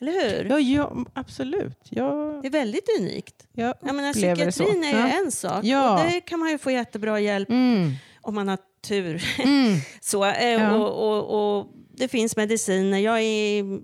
[0.00, 0.50] Eller hur?
[0.50, 1.78] Ja, ja, absolut.
[1.90, 3.46] Jag, Det är väldigt unikt.
[3.52, 5.08] jag Jag menar, psykiatrin är ju Ja.
[5.24, 5.64] en sak.
[5.64, 5.92] Ja.
[6.04, 7.92] Och det kan man ju få jättebra hjälp Mm.
[8.22, 9.24] om man har tur.
[9.38, 9.78] Mm.
[10.00, 10.74] Så, eh, Ja.
[10.76, 11.66] och, och, och
[11.96, 12.98] det finns mediciner.
[12.98, 13.80] Jag är,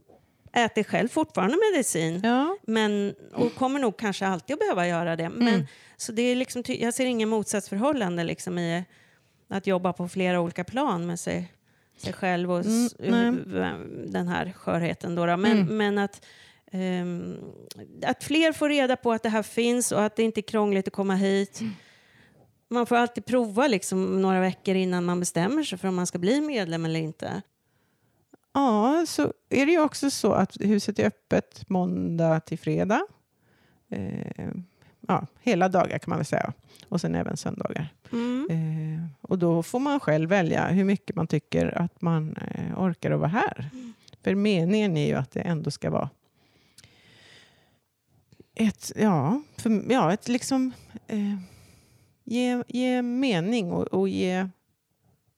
[0.53, 2.21] äter själv fortfarande medicin.
[2.25, 2.57] Ja.
[2.67, 5.29] Men, och kommer nog kanske alltid att behöva göra det.
[5.29, 5.67] Men, Mm.
[5.97, 8.85] så det är liksom, jag ser ingen motsatsförhållande liksom i
[9.49, 11.53] att jobba på flera olika plan med sig,
[11.97, 12.65] sig själv och
[13.03, 13.45] Mm,
[14.07, 15.15] den här skörheten.
[15.15, 15.37] Då, då.
[15.37, 15.77] Men, Mm.
[15.77, 16.27] men att,
[16.73, 17.37] ehm,
[18.07, 20.87] att fler får reda på att det här finns och att det inte är krångligt
[20.89, 21.61] att komma hit.
[21.61, 21.73] Mm.
[22.71, 26.19] Man får alltid prova liksom några veckor innan man bestämmer sig för om man ska
[26.19, 27.43] bli medlem eller inte.
[28.53, 33.03] Ja, så är det ju också så att huset är öppet måndag till fredag.
[33.89, 34.51] Eh,
[35.09, 36.53] ja, hela dagar kan man väl säga.
[36.89, 37.89] Och sen även söndagar.
[38.13, 38.49] Mm.
[38.51, 43.11] Eh, och då får man själv välja hur mycket man tycker att man eh, orkar
[43.11, 43.71] att vara här.
[44.23, 46.11] För meningen är ju att det ändå ska vara
[48.55, 50.73] ett, ja, för, ja, ett liksom
[51.07, 51.37] eh,
[52.31, 54.49] ge, ge mening och, och ge,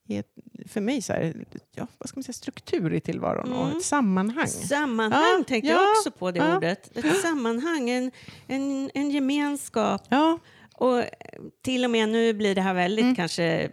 [0.07, 0.23] ge
[0.69, 3.77] för mig så här, ja, vad ska man säga, struktur i tillvaron och Mm.
[3.79, 4.47] ett sammanhang.
[4.47, 6.57] Sammanhang Ja, tänkte ja, jag också på det ja.
[6.57, 6.97] ordet.
[6.97, 8.11] Ett sammanhang, en,
[8.47, 10.03] en, en gemenskap.
[10.09, 10.39] Ja,
[10.75, 11.07] Och eh,
[11.63, 13.15] till och med nu blir det här väldigt Mm.
[13.17, 13.71] kanske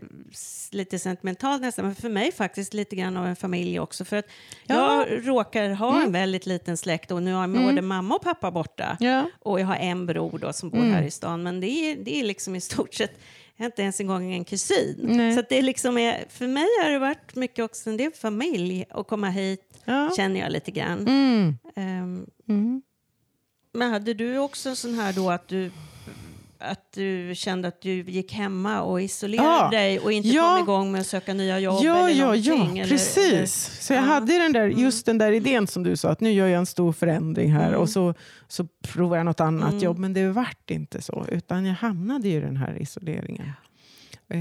[0.71, 4.05] lite sentimentalt nästan, men för mig faktiskt lite grann av en familj också.
[4.05, 4.25] För att
[4.67, 5.05] Ja.
[5.07, 6.03] jag råkar ha Mm.
[6.05, 7.65] en väldigt liten släkt och nu har jag Mm.
[7.65, 8.97] både mamma och pappa borta.
[8.99, 9.29] ja.
[9.39, 10.93] Och jag har en bror då som bor Mm.
[10.93, 13.11] här i stan, men det är, det är liksom i stort sett
[13.57, 14.99] inte ens en gång en kusin.
[15.03, 15.35] Nej.
[15.35, 18.85] Så det är liksom är, för mig har det varit mycket också en del familj
[18.89, 20.11] att komma hit, ja.
[20.17, 21.07] känner jag lite grann.
[21.07, 22.81] Mm.
[23.73, 25.71] men hade du också en sån här då att du,
[26.61, 29.69] att du kände att du gick hemma och isolerade Ja.
[29.69, 30.55] dig och inte Ja.
[30.55, 32.77] kom igång med att söka nya jobb Ja, eller ja, någonting?
[32.77, 33.77] ja, eller, precis.
[33.81, 34.07] Så jag Ja.
[34.07, 34.79] hade den där, Mm.
[34.79, 37.67] just den där idén som du sa, att nu gör jag en stor förändring här
[37.67, 37.79] Mm.
[37.79, 38.13] och så,
[38.47, 39.83] så provar jag något annat Mm.
[39.83, 39.97] jobb.
[39.97, 43.51] Men det vart inte så, utan jag hamnade i den här isoleringen.
[44.29, 44.39] Eh,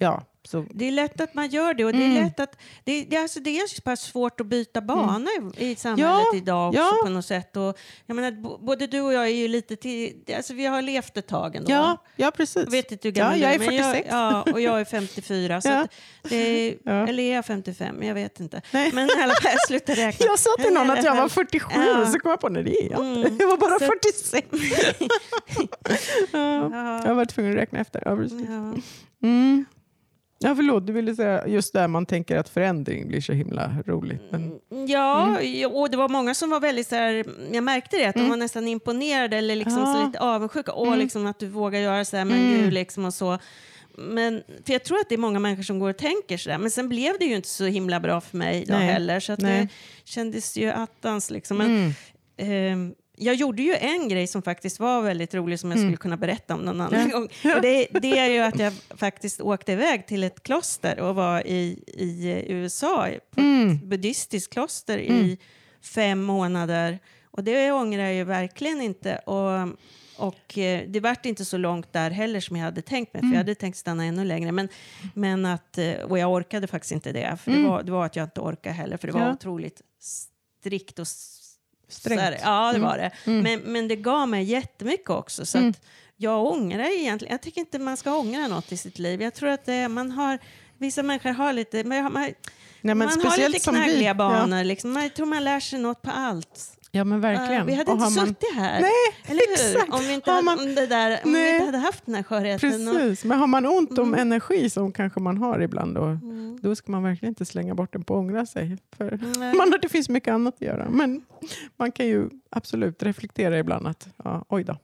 [0.00, 2.24] ja, så, Det är lätt att man gör det och det är Mm.
[2.24, 5.76] lätt att det, det, alltså det är så pass svårt att byta bana i, i
[5.76, 6.92] samhället Ja, idag också ja.
[7.04, 7.56] på något sätt.
[7.56, 11.16] Och, jag menar, både du och jag är ju lite till, alltså vi har levt
[11.16, 11.70] ett tag ändå.
[11.72, 12.64] ja, ja, precis.
[12.64, 14.08] Jag vet inte hur Ja, gammal jag du är men jag, 46.
[14.10, 15.60] ja, och jag är 54.
[15.60, 15.86] så Ja.
[16.22, 17.08] det Ja.
[17.08, 18.02] Eller är jag 55?
[18.02, 18.62] Jag vet inte.
[18.72, 18.90] Nej.
[18.94, 20.26] Men i alla fall, jag räkna.
[20.26, 22.00] Jag sa till någon att jag var 47 Ja.
[22.02, 23.00] och så kom jag på när det är jag.
[23.00, 23.36] Mm.
[23.40, 24.48] Jag var bara Så- 46.
[26.32, 26.38] ja,
[27.02, 27.14] jag Ja.
[27.14, 28.02] var tvungen att räkna efter.
[28.04, 28.40] Ja, precis.
[28.48, 28.74] Ja.
[29.28, 29.64] Mm.
[30.44, 34.22] Ja, förlåt, du ville säga just där man tänker att förändring blir så himla roligt.
[34.30, 35.38] Men, Ja,
[35.72, 38.36] och det var många som var väldigt så här, jag märkte det, att de var
[38.36, 40.06] nästan imponerade eller liksom så Ja.
[40.06, 40.72] lite avundsjuka.
[40.72, 40.98] Åh, Mm.
[40.98, 42.62] liksom att du vågar göra så här, men Mm.
[42.62, 43.38] gud, liksom och så.
[43.98, 46.58] Men, för jag tror att det är många människor som går och tänker så där.
[46.58, 48.86] Men sen blev det ju inte så himla bra för mig då Nej.
[48.86, 49.20] heller.
[49.20, 49.68] Så att det
[50.04, 51.56] kändes ju attans liksom.
[51.56, 51.92] Men,
[52.38, 52.94] mm.
[53.16, 55.88] Jag gjorde ju en grej som faktiskt var väldigt rolig som jag Mm.
[55.88, 57.22] skulle kunna berätta om någon annan gång.
[57.24, 61.46] Och det, det är ju att jag faktiskt åkte iväg till ett kloster och var
[61.46, 63.70] i, i USA på Mm.
[63.76, 65.12] ett buddhistiskt kloster Mm.
[65.24, 65.38] i
[65.82, 66.98] fem månader.
[67.30, 69.16] Och det ångrar jag ju verkligen inte.
[69.16, 69.68] Och,
[70.26, 73.24] och eh, det vart inte så långt där heller som jag hade tänkt mig, för
[73.26, 73.32] Mm.
[73.32, 74.52] jag hade tänkt stanna ännu längre.
[74.52, 74.68] Men,
[75.14, 77.62] men att, eh, och jag orkade faktiskt inte det, för Mm.
[77.62, 79.32] det, var, det var att jag inte orkade heller, för det var Ja.
[79.32, 81.06] otroligt strikt och
[81.94, 82.20] Strängt.
[82.20, 82.88] Här, ja, det Mm.
[82.88, 83.10] var det.
[83.24, 83.42] Mm.
[83.42, 85.46] Men, men det gav mig jättemycket också.
[85.46, 85.70] Så Mm.
[85.70, 85.80] att
[86.16, 89.22] jag ångrar egentligen, jag tycker inte man ska ångra något i sitt liv.
[89.22, 90.38] Jag tror att det, man har,
[90.78, 92.12] vissa människor har lite, man,
[92.80, 93.80] Nej, man har lite som vi.
[93.80, 94.58] knaggliga banor.
[94.58, 94.62] Ja.
[94.64, 94.92] Liksom.
[94.92, 96.70] Man, jag tror man lär sig något på allt.
[96.94, 97.60] Ja, men verkligen.
[97.60, 98.90] Uh, vi hade Och inte man- suttit här, Nej,
[99.26, 99.52] eller hur?
[99.76, 99.94] exakt.
[99.94, 102.22] Om vi inte, hade, man- om det där, om vi inte hade haft den här
[102.22, 102.88] skörheten.
[102.88, 104.20] Och, Precis, men har man ont om Mm.
[104.20, 106.58] energi som kanske man har ibland då, Mm.
[106.62, 108.78] då ska man verkligen inte slänga bort den på att ångra sig.
[108.96, 109.10] För
[109.56, 110.88] man, det finns mycket annat att göra.
[110.90, 111.22] Men
[111.76, 114.76] man kan ju absolut reflektera ibland att ja, oj då.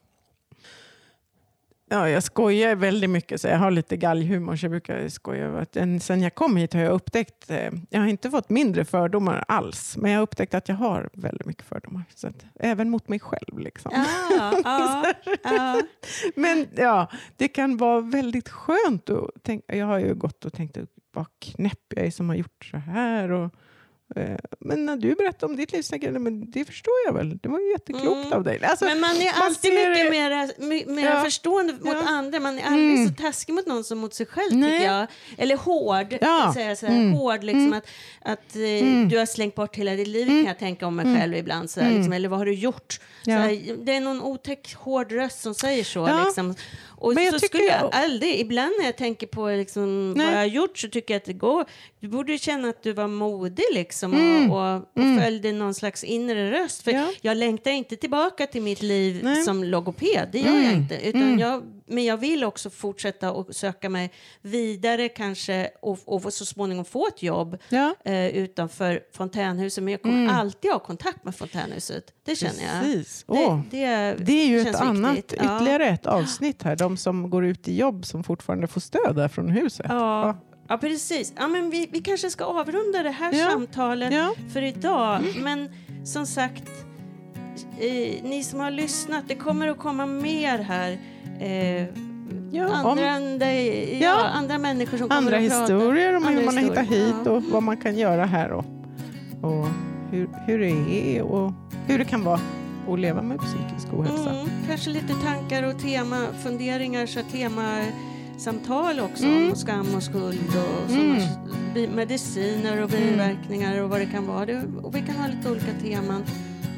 [1.93, 4.57] Ja, jag skojar väldigt mycket, så jag har lite galghumor.
[4.57, 7.71] Så jag brukar skoja över att en, sen jag kom hit har jag upptäckt, eh,
[7.91, 11.47] jag har inte fått mindre fördomar alls, men jag har upptäckt att jag har väldigt
[11.47, 12.05] mycket fördomar.
[12.15, 13.59] Så att, även mot mig själv.
[13.59, 13.93] Liksom.
[13.95, 14.55] Ja,
[15.43, 15.83] ja.
[16.37, 19.77] Men ja, det kan vara väldigt skönt att tänka.
[19.77, 20.79] Jag har ju gått och tänkt
[21.13, 23.31] vad knäpp jag är som har gjort så här.
[23.31, 23.55] Och,
[24.61, 27.13] men när du berättar om ditt liv så tänker jag, "Nej, men det förstår jag
[27.13, 27.39] väl.
[27.39, 28.33] Det var ju jätteklokt Mm.
[28.33, 28.65] av dig.
[28.65, 31.25] Alltså, Men man är man alltid ser mycket mer, mer Ja.
[31.25, 32.09] förstående mot Ja.
[32.09, 32.41] andra.
[32.41, 33.09] Man är aldrig Mm.
[33.09, 34.73] så taskig mot någon som mot sig själv, Nej.
[34.79, 35.07] tycker jag.
[35.39, 36.19] Eller hård.
[36.21, 36.51] Ja.
[36.55, 37.13] Säga så här, Mm.
[37.13, 37.79] hård liksom Mm.
[37.79, 37.87] att,
[38.23, 39.09] att eh, Mm.
[39.09, 40.39] du har slängt bort hela ditt liv, Mm.
[40.39, 41.21] kan jag tänka om mig Mm.
[41.21, 41.71] själv ibland.
[41.71, 41.99] Så här, Mm.
[41.99, 42.93] liksom, eller vad har du gjort?
[43.25, 43.39] Så Ja.
[43.39, 46.25] här, det är någon otäck, hård röst som säger så.
[46.25, 46.55] Liksom.
[47.01, 50.15] Och Men jag så tycker skulle jag jag- aldrig, ibland när jag tänker på liksom,
[50.15, 51.65] vad jag har gjort så tycker jag att det går.
[52.01, 54.51] Du borde känna att du var modig liksom Mm.
[54.51, 55.21] och, och, Mm.
[55.23, 56.83] följde någon slags inre röst.
[56.83, 57.07] För Ja.
[57.21, 59.43] jag längtar inte tillbaka till mitt liv Nej.
[59.45, 60.77] som logoped, det gör jag Mm.
[60.77, 60.95] inte.
[61.09, 61.39] Utan Mm.
[61.39, 64.11] jag, men jag vill också fortsätta och söka mig
[64.43, 69.85] vidare kanske och, och så småningom få ett jobb ja, eh, utanför fontänhuset.
[69.85, 70.37] Men jag kommer Mm.
[70.37, 72.83] alltid ha kontakt med fontänhuset, det känner jag.
[72.83, 73.25] precis.
[73.29, 75.41] Det, det, det är ju ett annat, viktigt.
[75.43, 75.57] Ja.
[75.57, 76.77] ytterligare ett avsnitt här.
[76.77, 79.87] De som går ut i jobb som fortfarande får stöd där från huset.
[79.89, 80.37] Ja.
[80.69, 81.33] Ja, precis.
[81.37, 83.51] Ja, men vi, vi kanske ska avrunda det här Ja.
[83.51, 84.35] samtalet Ja.
[84.53, 85.21] för idag.
[85.39, 85.69] Men
[86.05, 86.63] som sagt,
[87.81, 90.99] eh, ni som har lyssnat, det kommer att komma mer här.
[91.41, 91.87] Eh,
[92.53, 93.53] Ja, andra,
[94.01, 97.77] ja, andra människor som Andra historier om hur man har hittat hit och vad man
[97.77, 98.65] kan göra här och,
[99.43, 99.67] och
[100.11, 100.71] hur, hur det
[101.17, 101.53] är och
[101.87, 102.41] hur det kan vara
[102.89, 104.31] att leva med psykisk ohälsa.
[104.31, 109.51] Mm, kanske lite tankar och tema, funderingar, så temasamtal också Mm.
[109.51, 111.91] om skam och skuld och Mm.
[111.95, 114.47] mediciner och biverkningar och vad det kan vara.
[114.47, 116.25] Det, och vi kan ha lite olika teman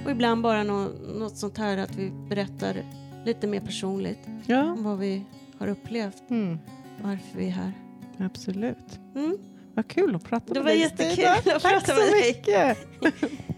[0.04, 0.86] och ibland bara nå,
[1.18, 2.76] något sånt här att vi berättar
[3.24, 5.22] lite mer personligt Ja, om vad vi
[5.58, 6.58] har upplevt, mm,
[7.02, 7.72] varför vi är här.
[8.18, 9.00] absolut.
[9.14, 9.38] Mm.
[9.74, 11.30] Vad kul att prata Det med var dig jättekul Stina.
[11.32, 12.34] att Tack prata så med dig.
[12.36, 12.78] mycket.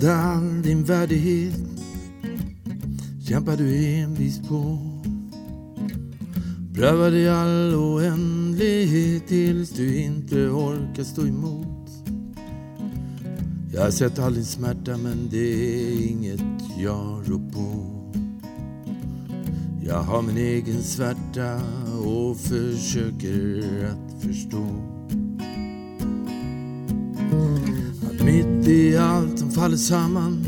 [0.00, 1.54] Berövad all din värdighet
[3.28, 4.78] kämpar du envist på.
[6.74, 11.90] Prövar i all oändlighet tills du inte orkar stå emot.
[13.72, 16.40] Jag har sett all din smärta men det är inget
[16.78, 17.86] jag rår på.
[19.86, 21.60] Jag har min egen svärta
[22.04, 24.66] och försöker att förstå
[28.70, 30.46] det är i allt som faller samman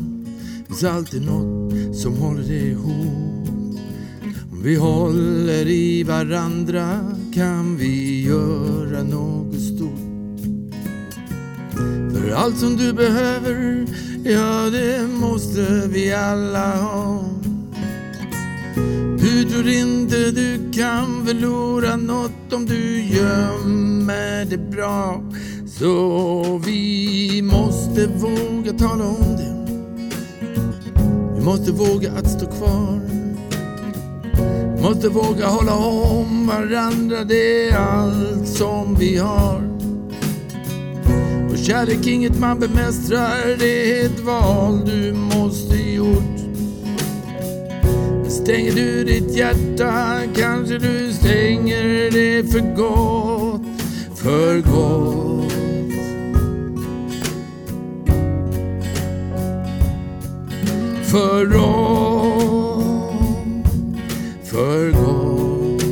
[0.67, 3.49] finns alltid något som håller det ihop.
[4.53, 6.99] Om vi håller i varandra
[7.35, 10.41] kan vi göra något stort.
[12.13, 13.87] För allt som du behöver,
[14.25, 17.25] ja det måste vi alla ha.
[19.19, 25.23] Du tror inte du kan förlora något om du gömmer det bra.
[25.83, 29.75] Så vi måste våga tala om det.
[31.35, 33.01] Vi måste våga att stå kvar.
[34.77, 39.63] Vi måste våga hålla om varandra, det är allt som vi har.
[41.51, 46.39] Och kärlek är inget man bemästrar, det är ett val du måste gjort.
[48.29, 53.63] Stänger du ditt hjärta kanske du stänger det för gott,
[54.15, 55.32] för gott.
[61.13, 62.85] För oss,
[64.45, 65.83] för gott.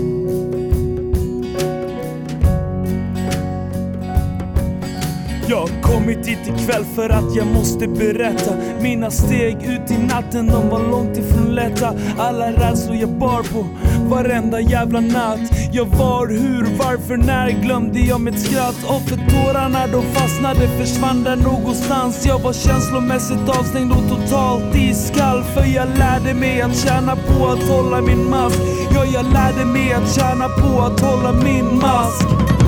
[5.48, 10.46] Jag har kommit hit ikväll för att jag måste berätta Mina steg ut i natten,
[10.46, 13.66] de var långt ifrån lätta Alla rädslor jag bar på
[14.10, 15.40] varenda jävla natt.
[15.72, 18.76] Jag var, hur, varför, när glömde jag mitt skratt.
[18.84, 22.26] Och för tårarna de fastnade försvann där någonstans.
[22.26, 27.62] Jag var känslomässigt avstängd och totalt iskall För jag lärde mig att tjäna på att
[27.68, 28.58] hålla min mask.
[28.94, 32.59] Ja, jag lärde mig att tjäna på att hålla min mask.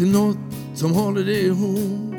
[0.00, 0.36] Alltid något
[0.74, 2.14] som håller det ihop.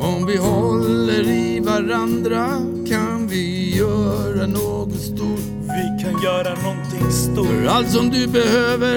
[0.00, 2.46] Om vi håller i varandra
[2.88, 5.40] kan vi göra något stort.
[5.62, 8.96] Vi kan göra någonting stort För allt som du behöver,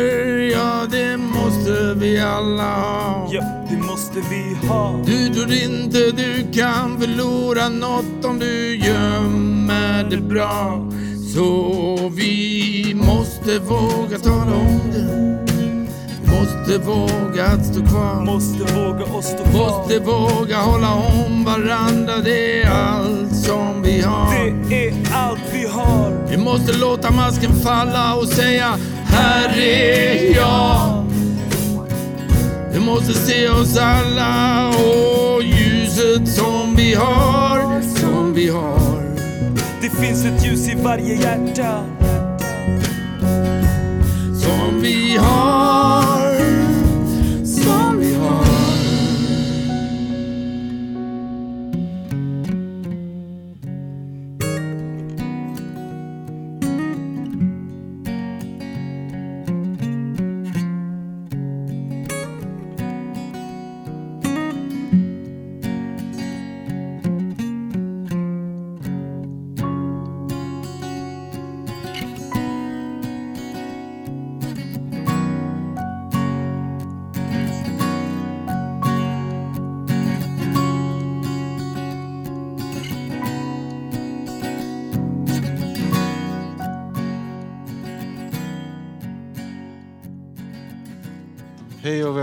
[0.51, 3.29] ja det måste vi alla ha.
[3.31, 10.09] Ja, det måste vi ha Du tror inte du kan förlora något om du gömmer
[10.09, 10.91] det bra.
[11.33, 15.42] Så vi måste våga tala om det.
[16.63, 18.25] Måste våga att stå kvar.
[18.25, 24.01] Måste våga och stå kvar Måste våga hålla om varandra, det är allt som vi
[24.01, 24.33] har.
[24.69, 31.05] Det är allt vi har Vi måste låta masken falla och säga Här är jag.
[32.73, 39.03] Vi måste se oss alla och ljuset som vi har, som vi har.
[39.81, 41.92] Det finns ett ljus i varje hjärta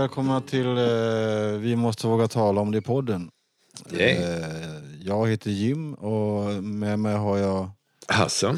[0.01, 3.31] välkomna till eh, Vi måste våga tala om det i podden.
[3.91, 4.17] Hej.
[4.17, 7.69] Eh, jag heter Jim och med mig har jag...
[8.07, 8.57] Hasse.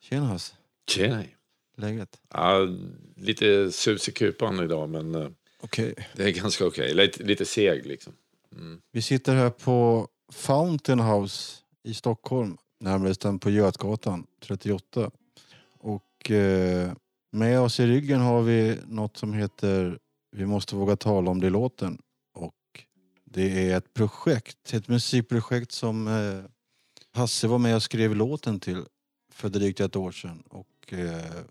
[0.00, 0.54] Tjena Hasse,
[0.90, 1.22] Tjena.
[1.76, 2.20] läget?
[2.34, 2.58] Ja,
[3.16, 5.28] lite sus i kupan idag men eh,
[5.60, 5.94] Okej.
[6.16, 6.94] det är ganska okej.
[6.94, 8.12] Lite, lite seg liksom.
[8.92, 11.52] Vi sitter här på Fountain House
[11.84, 15.10] i Stockholm, närmare bestämt på Götgatan 38.
[15.78, 16.92] Och eh,
[17.32, 19.98] med oss i ryggen har vi något som heter
[20.30, 21.98] vi måste våga tala om det låten.
[22.34, 22.54] Och
[23.24, 26.44] det är ett projekt, ett musikprojekt som eh,
[27.12, 28.84] Hasse var med och skrev låten till
[29.32, 30.42] för drygt ett år sedan.
[30.48, 31.42] Och eh,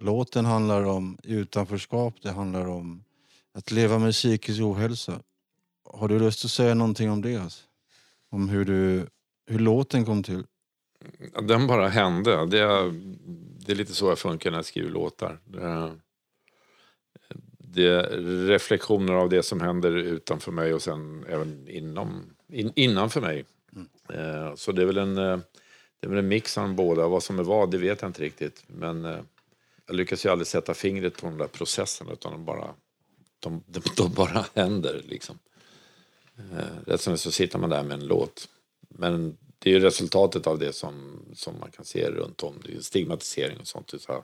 [0.00, 3.04] låten handlar om utanförskap, det handlar om
[3.54, 5.20] att leva med psykisk ohälsa.
[5.90, 7.36] Har du lust att säga någonting om det?
[7.36, 7.64] Alltså?
[8.30, 9.06] Om hur, du,
[9.46, 10.44] hur låten kom till?
[11.42, 12.46] Den bara hände.
[12.46, 12.92] Det är,
[13.66, 15.40] det är lite så jag funkar när jag skriver låtar.
[15.44, 15.98] Det
[17.74, 18.02] det
[18.48, 23.44] reflektioner av det som händer utanför mig och sen även inom, in, innanför mig.
[24.08, 25.38] Eh, så det är väl en, eh,
[26.00, 27.08] det är väl en mix av båda.
[27.08, 28.64] Vad som är vad, det vet jag inte riktigt.
[28.66, 29.20] Men eh,
[29.86, 32.74] jag lyckas ju aldrig sätta fingret på den där processen utan de bara,
[33.40, 35.38] de, de, de bara händer liksom.
[36.36, 38.48] Eh, rätt som det så sitter man där med en låt.
[38.88, 42.62] Men det är ju resultatet av det som, som man kan se runt om.
[42.64, 43.94] Det är stigmatisering och sånt.
[43.98, 44.22] Så här,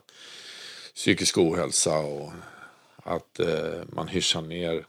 [0.95, 2.31] psykisk ohälsa och
[3.09, 4.85] att eh, man hyschar ner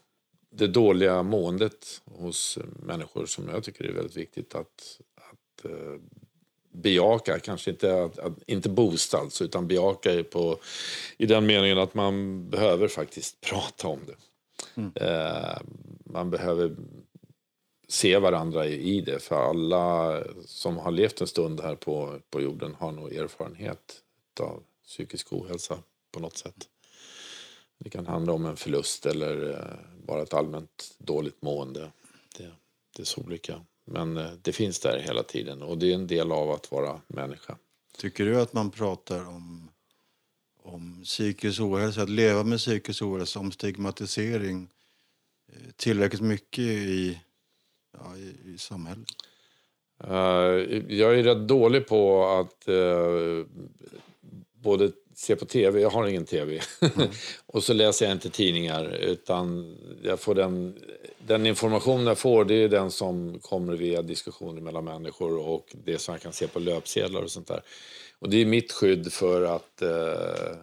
[0.51, 6.01] det dåliga måendet hos människor som jag tycker är väldigt viktigt att, att eh,
[6.73, 7.39] bejaka.
[7.39, 10.59] Kanske inte, att, att, inte boosta alltså, utan bejaka på,
[11.19, 14.17] i den meningen att man behöver faktiskt prata om det.
[15.07, 15.59] Eh,
[16.05, 16.77] man behöver
[17.89, 19.19] se varandra i i det.
[19.19, 20.17] För alla
[20.47, 24.03] som har levt en stund här på, på jorden har nog erfarenhet
[24.41, 25.79] av psykisk ohälsa
[26.13, 26.69] på något sätt.
[27.83, 31.93] Det kan handla om en förlust eller eh, bara ett allmänt dåligt mående.
[32.39, 32.51] Det,
[32.97, 33.61] det är så olika.
[33.85, 37.01] Men eh, det finns där hela tiden och det är en del av att vara
[37.07, 37.57] människa.
[37.97, 39.71] Tycker du att man pratar om,
[40.63, 44.69] om psykisk ohälsa, att leva med psykisk ohälsa, om stigmatisering
[45.53, 47.21] eh, tillräckligt mycket i,
[47.99, 49.09] ja, i, i samhället?
[50.89, 53.47] Jag är rätt dålig på att eh,
[54.53, 56.61] både se på tv, jag har ingen tv,
[57.47, 60.79] och så läser jag inte tidningar utan jag får den,
[61.27, 65.99] den information jag får det är den som kommer via diskussioner mellan människor och det
[65.99, 67.63] som jag kan se på löpsedlar och sånt där.
[68.19, 70.57] Och det är mitt skydd för att eh,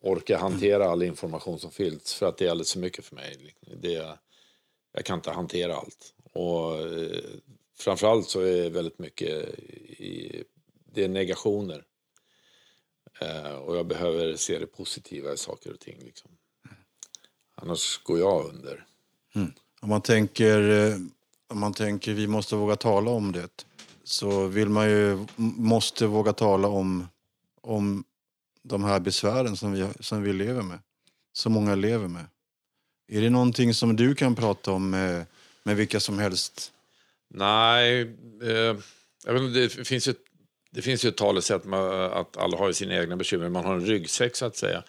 [0.00, 3.54] orka hantera all information som finns för att det är alldeles för mycket för mig.
[3.82, 4.16] Det,
[4.92, 6.14] jag kan inte hantera allt.
[6.32, 7.20] Och eh,
[7.78, 9.48] framförallt så är väldigt mycket
[9.98, 10.44] i,
[10.92, 11.84] det är negationer.
[13.20, 15.98] Eh, och jag behöver se det positiva i saker och ting.
[16.04, 16.30] Liksom.
[17.54, 18.84] Annars går jag under.
[19.80, 20.96] Om man tänker, eh,
[21.48, 23.64] om man tänker vi måste våga tala om det
[24.04, 27.08] så vill man ju, måste våga tala om,
[27.60, 28.04] om
[28.62, 30.78] de här besvären som vi, som vi lever med.
[31.32, 32.24] Som många lever med.
[33.08, 35.26] Är det någonting som du kan prata om med,
[35.62, 36.72] med vilka som helst?
[37.28, 38.00] Nej,
[38.42, 38.76] eh,
[39.24, 40.14] jag vet inte, det, finns ju,
[40.70, 43.48] det finns ju ett talesätt med att alla har sina egna bekymmer.
[43.48, 44.82] Man har en ryggsäck så att säga.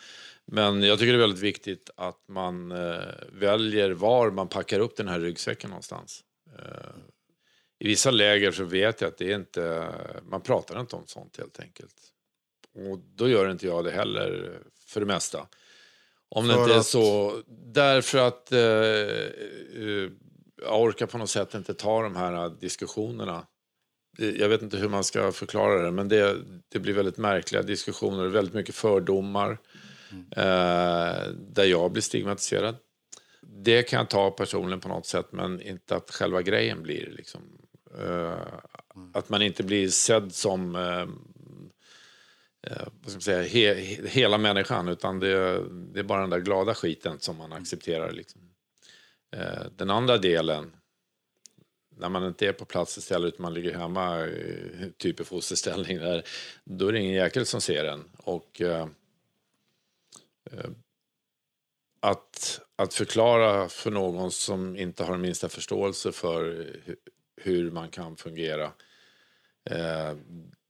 [0.45, 2.97] Men jag tycker det är väldigt viktigt att man eh,
[3.31, 6.23] väljer var man packar upp den här ryggsäcken någonstans.
[6.59, 6.89] Eh,
[7.79, 9.93] I vissa läger så vet jag att det är inte,
[10.29, 11.95] man pratar inte om sånt helt enkelt.
[12.75, 15.47] Och då gör inte jag det heller eh, för det mesta.
[16.29, 20.11] Om det För inte är så, därför att eh, eh,
[20.61, 23.47] jag orkar på något sätt inte ta de här diskussionerna.
[24.17, 26.37] Jag vet inte hur man ska förklara det, men det,
[26.69, 29.57] det blir väldigt märkliga diskussioner, väldigt mycket fördomar.
[30.11, 32.75] Eh, där jag blir stigmatiserad.
[33.41, 37.41] Det kan jag ta personligen på något sätt, men inte att själva grejen blir liksom...
[37.99, 38.37] Eh,
[39.13, 40.75] att man inte blir sedd som...
[40.75, 41.01] Eh,
[42.71, 46.29] eh vad ska man säga, he, he, hela människan, utan det, det är bara den
[46.29, 48.11] där glada skiten som man accepterar.
[48.11, 48.41] Liksom.
[49.31, 50.71] Eh, den andra delen,
[51.99, 54.27] när man inte är på plats istället utan man ligger hemma,
[54.97, 56.23] typ i fosterställning, där,
[56.63, 58.03] då är det ingen jäkel som ser en.
[58.17, 58.87] Och eh,
[60.51, 60.69] eh,
[61.99, 66.43] att, att förklara för någon som inte har minsta förståelse för
[66.85, 66.95] hu-
[67.41, 68.63] hur man kan fungera,
[69.69, 70.15] eh,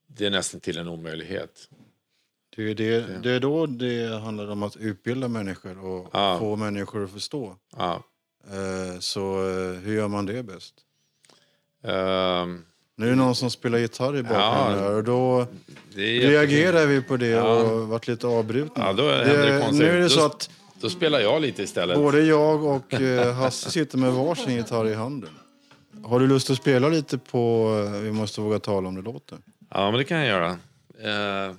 [0.07, 1.69] det är nästan till en omöjlighet.
[2.55, 6.39] Det är, det, det är då det handlar om att utbilda människor och Ja.
[6.39, 7.55] få människor att förstå.
[7.77, 8.03] Ja.
[8.47, 10.75] Eh, Så eh, hur gör man det bäst?
[11.84, 12.65] Ehm,
[12.95, 14.89] Nu är det någon som spelar gitarr i bakgrunden Ja.
[14.95, 15.47] och då
[15.95, 17.43] reagerar vi på det Ja.
[17.43, 18.86] och varit lite avbrutna.
[18.86, 19.80] Ja, då händer det konstigt.
[19.80, 20.49] nu är det så att
[20.82, 21.97] Då spelar jag lite istället.
[21.97, 25.30] både jag och eh, Hasse sitter med varsin gitarr i handen.
[26.03, 29.38] Har du lust att spela lite på eh, Vi måste våga tala om det låter?
[29.69, 30.49] Ja, men det kan jag göra.
[31.03, 31.55] Eh,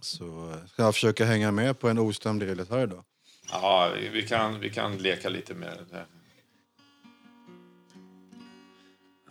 [0.00, 3.04] Så ska jag försöka hänga med på en ostämd del här idag.
[3.52, 6.04] ja, vi- vi kan, vi kan leka lite med det.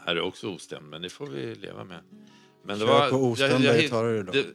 [0.06, 1.99] Är också ostämd, men det får vi leva med.
[2.64, 4.36] Men det Kör var, på ostämda hitt- gitarrer idag.
[4.36, 4.45] det,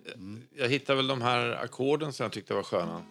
[0.63, 3.03] jag hittade väl de här ackorden som jag tyckte var sköna.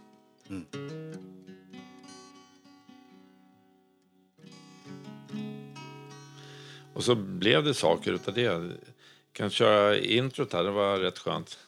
[6.93, 8.41] Och så blev det saker utav det.
[8.41, 8.71] Jag
[9.31, 11.59] kan köra introt här, det var rätt skönt.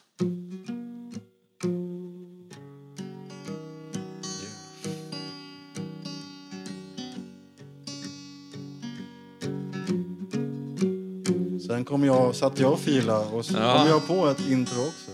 [11.82, 13.78] Sen kom jag, satt jag och fila och så Ja.
[13.78, 15.10] kom jag på ett intro också.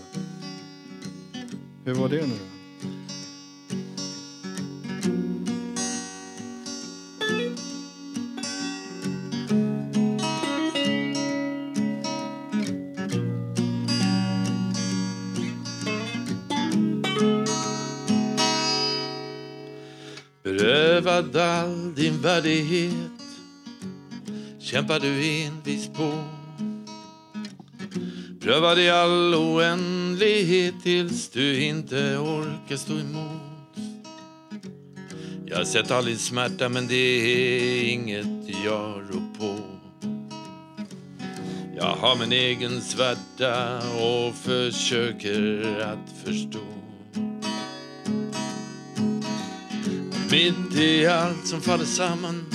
[1.85, 2.39] Hur var det nu?
[20.43, 22.93] Berövad all din värdighet
[24.59, 26.38] kämpar du envis på
[28.49, 33.77] Prövad i all oändlighet tills du inte orkar stå emot.
[35.45, 39.59] Jag har sett all din smärta men det är inget jag rår på.
[41.77, 46.65] Jag har min egen svärta och försöker att förstå.
[50.31, 52.45] Mitt i allt som faller samman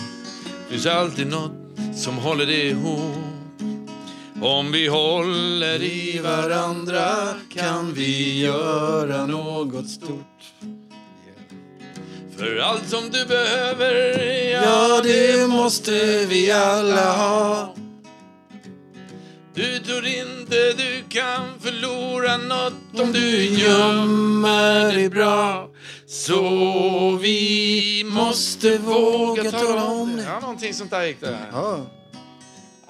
[0.69, 3.24] finns alltid något som håller ihop.
[4.45, 7.09] Om vi håller i varandra
[7.55, 10.55] kan vi göra något stort.
[12.37, 14.19] För allt som du behöver,
[14.53, 17.75] ja det måste vi alla ha.
[19.55, 25.69] Du tror inte du kan förlora något om du gömmer dig bra.
[26.07, 30.23] Så vi måste våga tala om det.
[30.23, 31.39] Ja, någonting sånt där gick det.
[31.53, 31.81] Ja,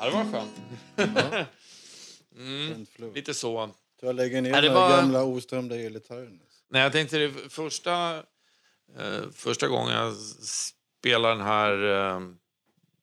[0.05, 0.61] Ja, det var skönt.
[2.37, 3.71] mm, lite så.
[4.03, 6.39] Jag lägger ner Ja, det de var- gamla oströmda elgitarrerna.
[6.69, 8.17] Nej, jag tänkte det första,
[8.99, 10.15] eh, första gången jag
[10.97, 11.73] spelade den här...
[12.17, 12.21] Eh,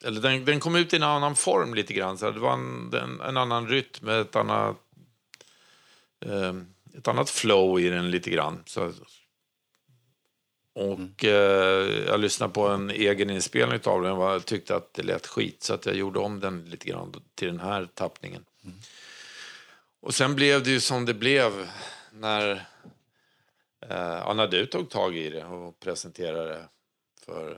[0.04, 2.18] eller den, den kom ut i en annan form lite grann.
[2.18, 4.78] Så det var en, en, en annan rytm, ett annat,
[6.26, 6.54] eh,
[6.98, 8.64] ett annat flow i den lite grann.
[8.66, 8.94] Så,
[10.76, 15.04] och eh, jag lyssnade på en egen inspelning av den och jag tyckte att det
[15.04, 15.64] lät skit.
[15.64, 18.46] Så att jag gjorde om den lite grann till den här tappningen.
[20.02, 21.52] Och sen blev det ju som det blev
[22.14, 22.66] när
[23.90, 26.68] Eh, när du tog tag i det och presenterade det
[27.26, 27.58] för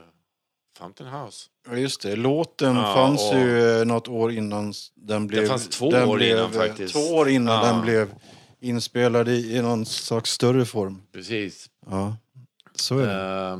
[0.78, 1.46] Fountain House.
[1.68, 2.16] Ja, just det.
[2.16, 5.46] Låten Ja, fanns och- ju något år innan den blev...
[5.46, 6.94] fanns två den år blev, innan faktiskt.
[6.94, 7.72] Två år innan Ja.
[7.72, 8.14] den blev
[8.60, 11.02] inspelad i, i någon slags större form.
[11.12, 11.70] Precis.
[11.86, 12.16] Ja,
[12.74, 13.12] så är det.
[13.52, 13.58] Eh,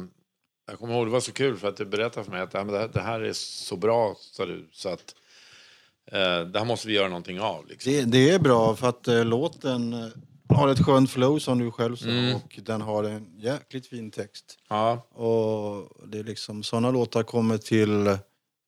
[0.67, 2.65] jag kommer ihåg det var så kul för att du berättade för mig att "Ja,
[2.65, 5.15] men det, här, det här är så bra sa du, så att
[6.13, 7.67] eh, det här måste vi göra någonting av.
[7.67, 7.93] Liksom.
[7.93, 10.09] Det, det är bra för att eh, låten eh,
[10.49, 12.35] har ett skönt flow som du själv sa Mm.
[12.35, 14.59] och den har en jäkligt fin text.
[14.69, 18.19] Ja, Och det är liksom sådana låtar kommer till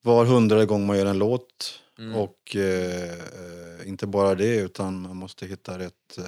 [0.03, 1.81] var hundrade gång man gör en låt.
[1.99, 2.15] Mm.
[2.17, 6.25] Och eh, inte bara det utan man måste hitta rätt eh,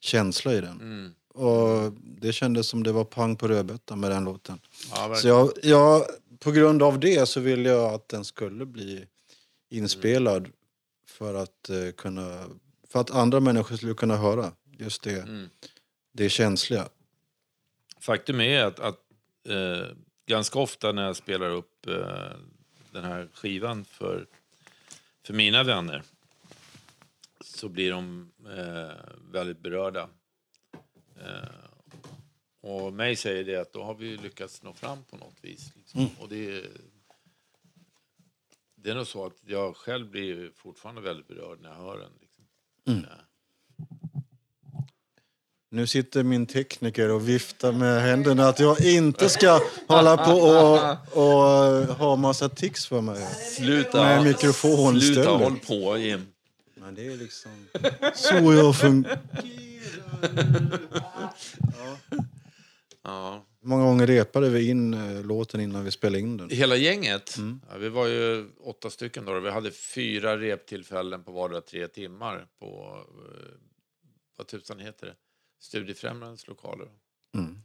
[0.00, 0.80] känsla i den.
[0.80, 1.12] mm.
[1.36, 4.60] Och det kändes som det var pang på rödbetan med den låten.
[4.90, 6.06] ja Så jag, jag,
[6.38, 9.06] på grund av det så ville jag att den skulle bli
[9.70, 10.48] inspelad
[11.06, 12.44] för att eh, kunna
[12.88, 15.48] för att andra människor skulle kunna höra just det, Mm.
[16.12, 16.88] det känsliga.
[18.00, 18.98] Faktum är att, att
[19.48, 19.86] eh,
[20.26, 22.30] ganska ofta när jag spelar upp eh,
[22.92, 24.26] den här skivan för,
[25.26, 26.02] för mina vänner
[27.40, 28.96] så blir de eh,
[29.32, 30.08] väldigt berörda.
[31.20, 31.48] Eh,
[32.70, 35.72] och mig säger det att då har vi lyckats nå fram på något vis.
[35.76, 36.08] Liksom.
[36.20, 36.70] Och det, är-
[38.76, 42.12] det är nog så att jag själv blir fortfarande väldigt berörd när jag hör den.
[42.20, 42.44] Liksom.
[42.84, 43.16] Ja.
[45.70, 51.16] Nu sitter min tekniker och viftar med händerna att jag inte ska hålla på och,
[51.16, 53.26] och ha massa tics för mig.
[53.56, 55.14] Sluta, Med mikrofonstället.
[55.14, 56.26] sluta håll på Jim.
[56.74, 57.68] Men det är liksom
[58.14, 59.18] så jag fungerar.
[63.02, 63.46] Ja.
[63.60, 66.50] Många gånger repade vi in eh, låten innan vi spelade in den?
[66.50, 67.36] Hela gänget?
[67.70, 69.40] Ja, vi var ju åtta stycken då.
[69.40, 73.54] Vi hade fyra reptillfällen på vardera tre timmar på, eh,
[74.36, 75.14] vad tusan heter det,
[75.60, 76.88] Studiefrämjandets lokaler.
[77.34, 77.62] Mm.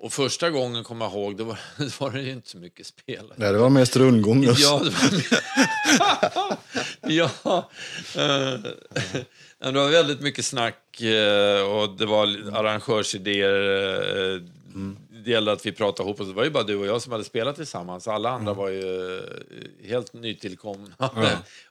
[0.00, 3.32] Och första gången, kommer jag ihåg, då var, då var det inte så mycket spel.
[3.36, 4.44] Nej, det var mest rundgång.
[4.44, 6.56] Ja, det var,
[7.40, 7.68] ja
[8.16, 8.58] eh,
[9.72, 14.34] det var väldigt mycket snack eh, och det var arrangörsidéer.
[14.34, 14.40] eh,
[15.24, 16.26] Det gällde att vi pratade ihop oss.
[16.28, 18.08] Det var ju bara du och jag som hade spelat tillsammans.
[18.08, 19.22] Alla andra var ju eh,
[19.88, 21.10] helt nytillkomna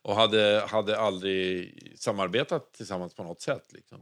[0.01, 3.63] och hade, hade aldrig samarbetat tillsammans på något sätt.
[3.73, 3.97] Liksom.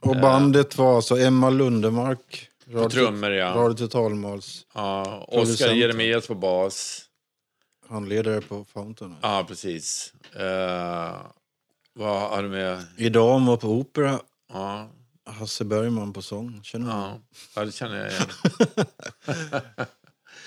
[0.00, 3.54] Och bandet var alltså Emma Lundemark, Radio, trummor, ja.
[3.54, 5.68] Radio Totalmals, Ja, Oskar.
[5.72, 7.04] Jeremias på bas.
[7.88, 9.14] handledare på Fountain.
[9.22, 10.12] Ja, precis.
[10.36, 11.16] Eh,
[11.92, 12.84] vad hade vi med?
[12.96, 14.20] Idag var på opera,
[14.52, 14.88] Ja,
[15.26, 16.60] Hasse Bergman på sång.
[16.62, 16.92] Känner du?
[16.92, 17.18] ja,
[17.56, 18.26] ja, det känner jag igen.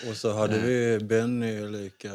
[0.10, 2.12] Och så hade vi Benny Ulrika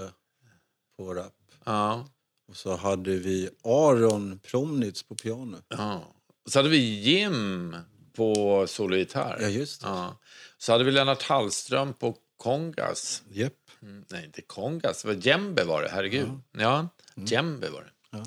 [0.98, 1.32] på rap.
[1.64, 2.06] Ja,
[2.48, 5.56] Och så hade vi Aron Promnitz på piano.
[5.68, 6.02] ja.
[6.50, 7.76] Så hade vi Jim
[8.14, 9.38] på sologitarr.
[9.40, 9.82] Ja, just.
[9.82, 10.18] Ja.
[10.58, 13.22] Så hade vi Lennart Hallström på kongas.
[13.30, 13.52] Japp.
[13.82, 15.04] Mm, nej, inte kongas.
[15.04, 16.28] Var djembe var det, herregud.
[16.52, 17.90] Ja, djembe var det.
[18.18, 18.24] Ja.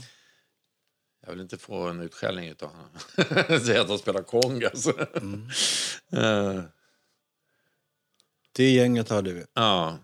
[1.26, 3.60] Jag vill inte få en utskällning utav honom.
[3.66, 4.88] Säga att han spelar kongas.
[6.12, 6.62] Eh,
[8.52, 9.46] Det gänget hade vi.
[9.54, 10.00] ja.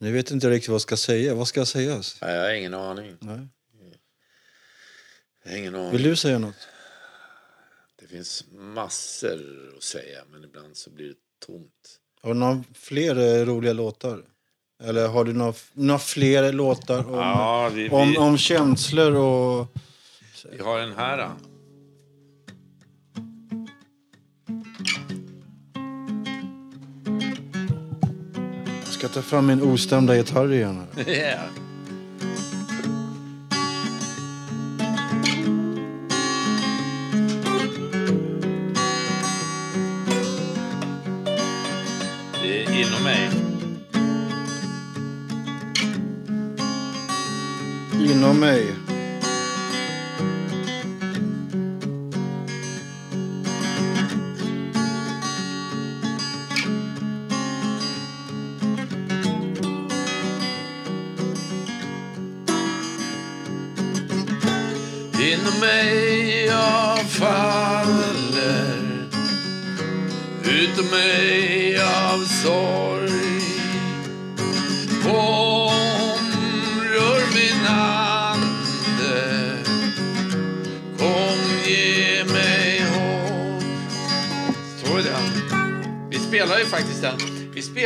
[0.00, 1.34] Nu vet inte jag riktigt vad jag ska säga.
[1.34, 2.20] Vad ska sägas?
[2.22, 3.16] Nej, jag har ingen aning.
[3.20, 3.48] Nej.
[5.44, 5.92] Jag ingen aning.
[5.92, 6.68] Vill du säga något?
[8.08, 9.40] Det finns massor
[9.76, 11.14] att säga, men ibland så blir det
[11.46, 11.98] tomt.
[12.22, 14.22] Har du några fler eh, roliga låtar?
[14.82, 19.68] Eller har du några, några fler låtar om, Ja, vi, vi, om, om känslor och...
[20.52, 21.18] vi har den här.
[21.18, 21.30] Då.
[28.84, 30.86] ska ta fram min ostämda gitarr igen.
[30.96, 31.08] här.
[31.08, 31.67] Yeah.
[48.38, 48.87] Inom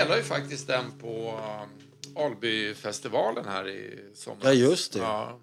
[0.03, 1.40] spelar ju faktiskt den på
[2.14, 4.38] um, Albyfestivalen här i sommar.
[4.42, 4.98] Ja, just det.
[4.98, 5.40] Ja.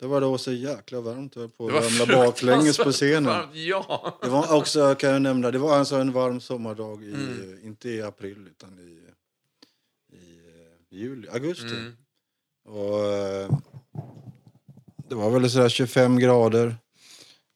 [0.00, 1.36] Det var då så jäkla varmt.
[1.36, 3.24] Jag på att ramla baklänges på scenen.
[3.24, 4.18] varmt, Ja.
[4.22, 7.58] Det var också, kan jag nämna, det var alltså en varm sommardag, i, Mm.
[7.64, 9.00] inte i april utan i,
[10.16, 11.76] i eh, juli, augusti.
[11.76, 11.96] Mm.
[12.64, 13.58] Och, eh,
[15.08, 16.76] det var väl sådär 25 grader,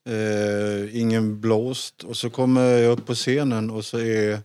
[0.09, 2.05] eh, ingen blåst.
[2.05, 4.41] Och så kommer jag upp på scenen och så är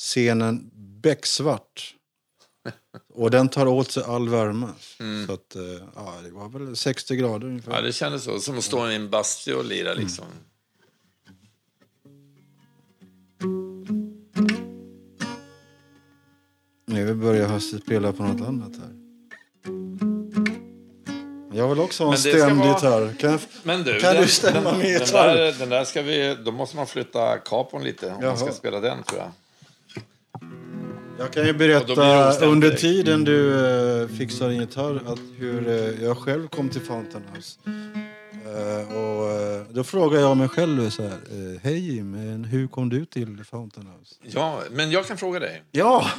[0.00, 0.70] scenen
[1.02, 1.94] becksvart.
[3.14, 4.68] Och den tar åt sig all värme.
[5.00, 5.26] Mm.
[5.26, 5.62] Så att, eh,
[5.94, 7.72] ja, det var väl 60 grader ungefär.
[7.72, 8.38] Ja, det kändes så.
[8.38, 10.24] Som att stå i en bastu och lira liksom.
[16.86, 18.90] Nu börjar hastigt spela på något annat här.
[21.58, 23.14] Jag vill också ha en stämd vara- gitarr.
[23.18, 25.36] Kan jag, Men du, Kan den, du stämma den, med den, gitarr?
[25.36, 26.36] där, den där ska vi...
[26.44, 28.54] Då måste man flytta kapon lite om man ska Jaha.
[28.54, 29.30] spela den tror jag.
[31.20, 33.66] Jag kan ju berätta under tiden du
[34.02, 37.58] eh, fixar din gitarr att hur eh, jag själv kom till Fountain House.
[38.46, 41.18] Eh, och, då frågar jag mig själv så här.
[41.62, 42.14] Hej Jim,
[42.44, 44.14] hur kom du till Fountain House?
[44.22, 45.62] Ja, men jag kan fråga dig.
[45.70, 46.10] Ja!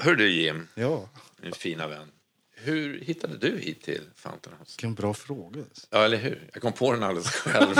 [0.00, 1.08] Hör du Jim, Ja,
[1.42, 2.08] min fina vän.
[2.56, 4.72] Hur hittade du hit till Fountain House?
[4.76, 5.62] vilken bra fråga.
[5.90, 6.50] Ja, eller hur?
[6.52, 7.74] Jag kom på den alldeles själv.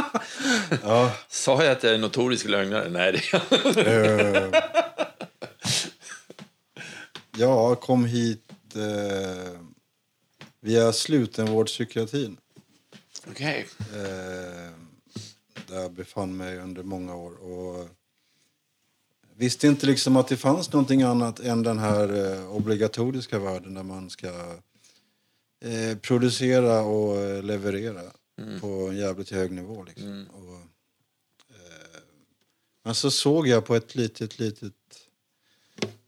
[0.82, 2.88] Ja, Sa jag att jag är notorisk lögnare?
[2.90, 3.18] Nej, det
[3.90, 4.54] är jag.
[7.36, 9.60] Jag kom hit eh,
[10.60, 12.36] via slutenvårdspsykiatrin.
[13.30, 13.66] Okej.
[13.78, 14.70] eh,
[15.66, 17.42] där jag befann mig under många år.
[17.42, 17.88] Och
[19.36, 23.82] visste inte liksom att det fanns någonting annat än den här eh, obligatoriska världen där
[23.82, 24.28] man ska
[25.60, 28.02] eh, producera och eh, leverera
[28.60, 29.84] på en jävligt hög nivå.
[29.84, 30.26] Liksom.
[30.32, 30.54] Och,
[31.54, 32.00] eh,
[32.84, 34.72] men så såg jag på ett litet, litet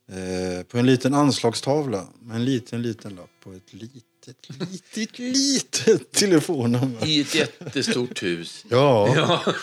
[0.08, 4.36] eh, på en liten anslagstavla med en liten, liten lapp på ett litet,
[4.70, 7.06] litet, litet telefonnummer.
[7.06, 8.64] I ett jättestort hus.
[8.70, 9.14] Ja.
[9.16, 9.54] Ja.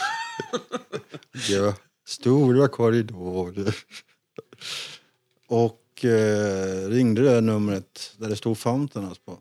[1.50, 1.76] ja.
[2.06, 3.76] Stora korridorer.
[5.48, 9.40] Och eh, ringde det numret där det stod Fountain House på.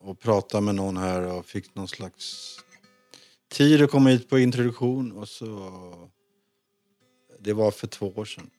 [0.00, 2.56] Och pratade med någon här och fick någon slags
[3.48, 5.12] tid att komma hit på introduktion.
[5.12, 6.10] Och så...
[7.40, 8.50] Det var för två år sedan.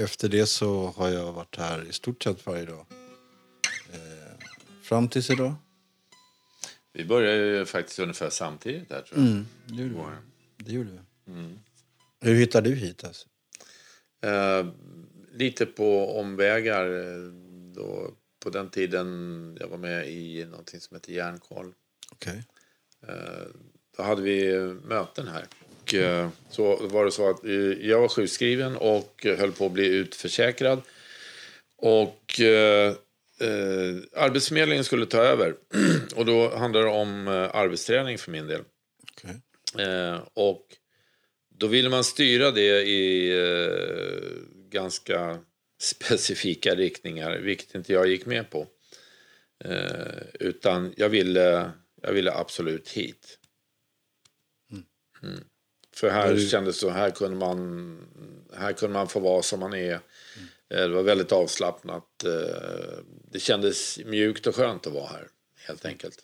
[0.00, 2.86] Efter det så har jag varit här i stort sett varje dag.
[3.92, 4.38] Eh,
[4.82, 5.54] fram tills idag.
[6.92, 9.28] Vi började ju faktiskt ungefär samtidigt där tror jag.
[9.30, 10.64] Mm, det gjorde vi.
[10.64, 11.32] Det gjorde vi.
[11.32, 11.58] Mm.
[12.20, 13.28] Hur hittade du hit alltså?
[14.22, 14.66] Eh,
[15.32, 16.84] lite på omvägar.
[16.86, 17.32] eh,
[17.74, 21.74] Då, på den tiden jag var med i någonting som heter Järnkoll.
[22.12, 22.44] Okej.
[23.08, 23.44] Eh,
[23.96, 25.46] då hade vi möten här.
[25.84, 27.40] Och, eh, så var det så att
[27.80, 30.82] jag var sjukskriven och höll på att bli utförsäkrad.
[31.76, 32.88] Och eh,
[33.40, 35.54] eh, Arbetsförmedlingen skulle ta över.
[36.16, 38.62] och då handlade det om eh, arbetsträning för min del.
[39.12, 39.40] Okej.
[39.86, 40.66] Eh, och
[41.58, 43.32] då ville man styra det i
[44.68, 45.38] ganska
[45.80, 48.66] specifika riktningar, vilket inte jag gick med på.
[50.40, 51.70] Utan jag ville,
[52.02, 53.38] jag ville absolut hit.
[55.22, 55.44] Mm.
[55.96, 57.98] För här du- kändes så, här kunde man,
[58.56, 59.92] här kunde man få vara som man är.
[59.94, 60.00] Eh,
[60.68, 62.24] Det var väldigt avslappnat.
[62.24, 62.98] Eh,
[63.32, 65.28] Det kändes mjukt och skönt att vara här,
[65.66, 66.18] helt enkelt.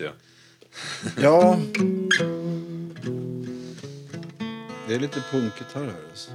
[0.00, 0.14] Det är.
[1.22, 1.58] Ja.
[4.88, 5.94] Det är lite punkgitarr här.
[6.10, 6.30] Alltså.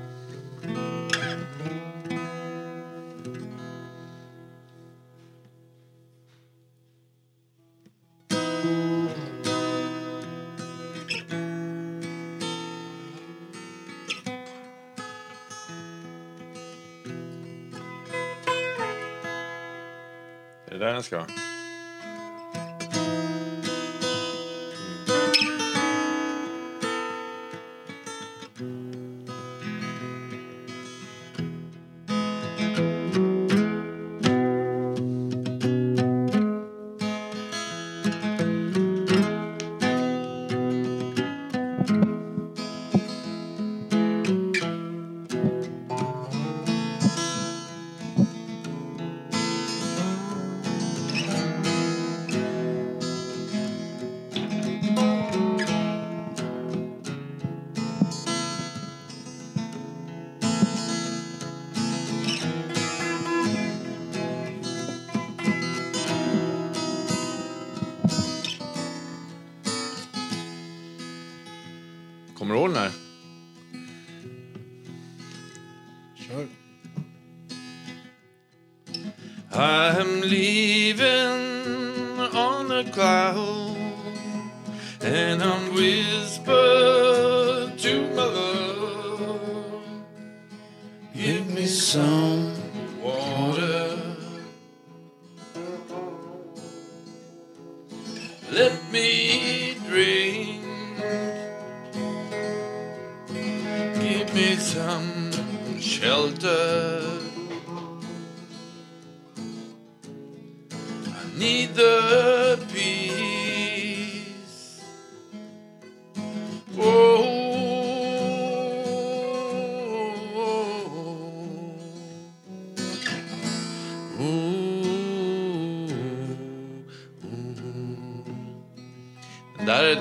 [20.66, 21.26] Är det där den ska?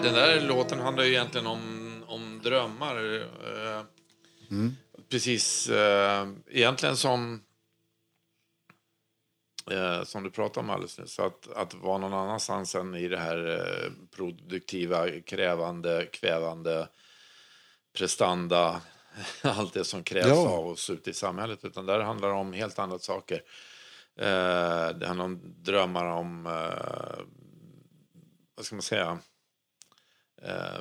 [0.04, 3.14] Den där, låten handlar ju egentligen om, om drömmar.
[3.14, 3.82] eh,
[5.10, 7.42] Precis, eh, egentligen som
[9.70, 11.18] eh, som du pratade om alldeles nyss.
[11.18, 16.88] Att, att vara någon annanstans än i det här eh, produktiva, krävande, kvävande,
[17.98, 18.80] prestanda,
[19.42, 20.48] allt det som krävs Ja.
[20.48, 21.64] av oss ute i samhället.
[21.64, 23.42] Utan där handlar det om helt andra saker.
[24.94, 26.42] Det handlar om drömmar om,
[28.56, 29.18] vad ska man säga,
[30.42, 30.80] eh,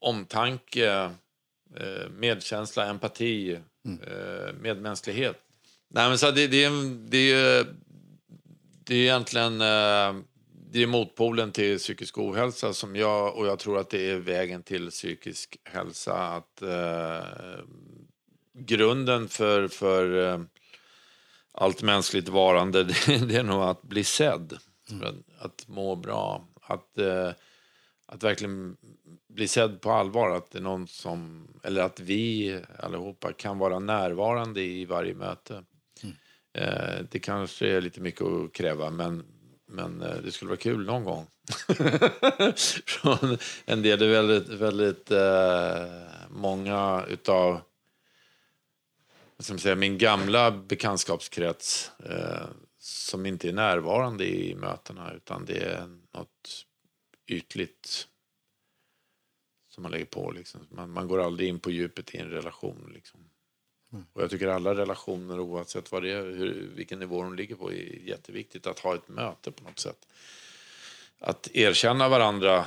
[0.00, 1.10] omtanke,
[1.76, 5.40] eh, medkänsla, empati, eh, medmänsklighet.
[5.88, 6.70] Nej, men så det, det, är,
[7.10, 7.66] det, är,
[8.84, 10.24] det är egentligen eh,
[10.74, 14.62] det är motpolen till psykisk ohälsa som jag, och jag tror att det är vägen
[14.62, 16.14] till psykisk hälsa.
[16.14, 17.64] Att eh,
[18.58, 20.40] grunden för, för eh,
[21.52, 24.58] allt mänskligt varande det, är nog att bli sedd.
[25.02, 26.44] Att, att må bra.
[26.60, 26.98] Att,
[28.14, 28.76] att verkligen
[29.28, 30.30] bli sedd på allvar.
[30.30, 35.64] Att det är någon som, eller att vi allihopa kan vara närvarande i varje möte.
[36.54, 39.24] Eh, det kanske är lite mycket att kräva, men,
[39.68, 41.26] men eh, det skulle vara kul någon gång.
[42.86, 45.84] Från en del, är väldigt, väldigt eh,
[46.28, 47.60] många utav
[49.48, 52.46] man säga, min gamla bekantskapskrets eh,
[52.78, 56.64] som inte är närvarande i mötena utan det är något
[57.26, 58.08] ytligt
[59.68, 60.30] som man lägger på.
[60.30, 60.66] Liksom.
[60.70, 62.90] Man, man går aldrig in på djupet i en relation.
[62.94, 63.20] Liksom.
[64.12, 67.72] Och jag tycker alla relationer oavsett vad det är, hur, vilken nivå de ligger på
[67.72, 70.08] är jätteviktigt att ha ett möte på något sätt.
[71.18, 72.66] Att erkänna varandra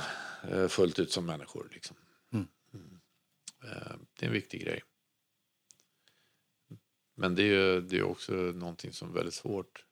[0.50, 1.68] eh, fullt ut som människor.
[1.72, 1.96] Liksom.
[2.32, 2.46] Mm.
[3.64, 4.82] Eh, det är en viktig grej.
[7.14, 9.84] Men det är ju det är också någonting som är väldigt svårt.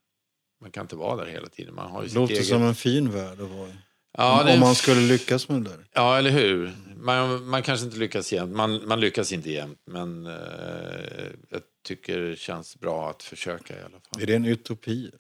[0.61, 1.75] Man kan inte vara där hela tiden.
[1.75, 2.47] Man har ju låter eget...
[2.47, 3.77] som en fin värld att vara i.
[4.17, 5.87] ja, det Om en man skulle lyckas med det där.
[5.93, 6.73] Ja, eller hur?
[6.97, 8.53] Man, man kanske inte lyckas jämt.
[8.57, 10.33] Man, man lyckas inte jämt, men eh,
[11.51, 14.23] jag tycker det känns bra att försöka i alla fall.
[14.23, 15.11] Är det en utopi?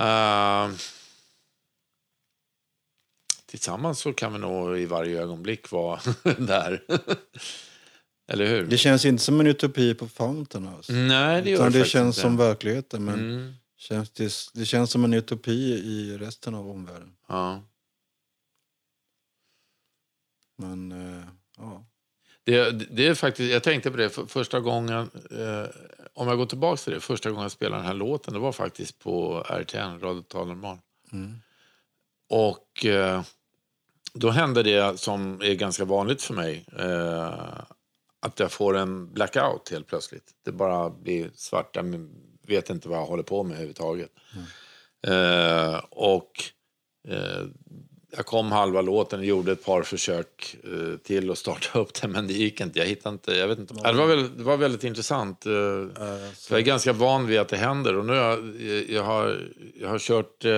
[0.00, 0.68] Eh,
[3.46, 6.00] tillsammans så kan vi nog i varje ögonblick vara
[6.38, 6.82] där.
[8.28, 8.66] eller hur?
[8.66, 10.92] Det känns inte som en utopi på Fountain House.
[10.92, 12.20] Nej, det gör Utan det faktiskt känns inte.
[12.20, 13.04] som verkligheten.
[13.04, 17.12] Men Mm, känns det, det känns som en utopi i resten av omvärlden.
[17.28, 17.62] ja.
[20.58, 21.24] Men eh,
[21.56, 21.84] ja.
[22.44, 25.70] Det, det är faktiskt, jag tänkte på det för, första gången, eh,
[26.14, 28.52] om jag går tillbaka till det, första gången jag spelade den här låten, det var
[28.52, 30.78] faktiskt på RTN, Radio Normal.
[31.12, 31.38] Mm.
[32.28, 33.22] Och eh,
[34.14, 36.66] då hände det som är ganska vanligt för mig.
[36.78, 37.60] Eh,
[38.20, 40.30] att jag får en blackout helt plötsligt.
[40.44, 41.76] Det bara blir svart.
[41.76, 42.08] Jag
[42.46, 44.10] vet inte vad jag håller på med överhuvudtaget.
[45.06, 46.30] Eh, och
[47.08, 47.46] eh,
[48.16, 52.12] jag kom halva låten och gjorde ett par försök eh, till att starta upp den
[52.12, 52.78] men det gick inte.
[52.78, 53.32] Jag hittade inte.
[53.32, 53.74] Jag vet inte.
[53.74, 55.46] Det, var väl, det var väldigt intressant.
[55.46, 55.52] Eh,
[56.50, 58.54] jag är ganska van vid att det händer och nu har jag,
[58.88, 59.40] jag, har,
[59.80, 60.52] jag har kört eh,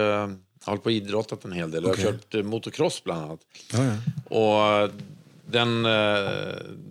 [0.65, 1.83] jag har på idrottat en hel del.
[1.83, 3.41] Jag har kört motocross bland annat.
[3.73, 4.37] Ja, ja.
[4.37, 4.91] Och
[5.47, 5.83] den,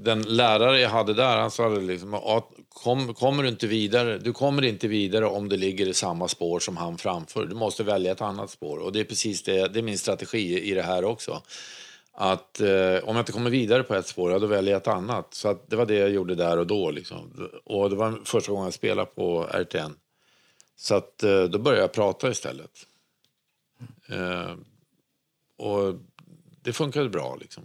[0.04, 2.14] den lärare jag hade där, han sa det liksom,
[2.84, 6.60] kom, kommer du inte vidare, du kommer inte vidare om du ligger i samma spår
[6.60, 7.46] som han framför.
[7.46, 8.78] Du måste välja ett annat spår.
[8.78, 11.42] Och det är precis det, det är min strategi i det här också.
[12.12, 14.88] Att eh, om jag inte kommer vidare på ett spår, ja, då väljer jag ett
[14.88, 15.34] annat.
[15.34, 16.92] Så det var det jag gjorde där och då.
[16.92, 17.50] Liksom.
[17.64, 19.96] Och det var första gången jag spelade på RTN.
[20.76, 22.86] Så att eh, då började jag prata istället.
[24.10, 24.56] Eh,
[25.58, 25.96] och
[26.62, 27.64] det funkade bra, liksom,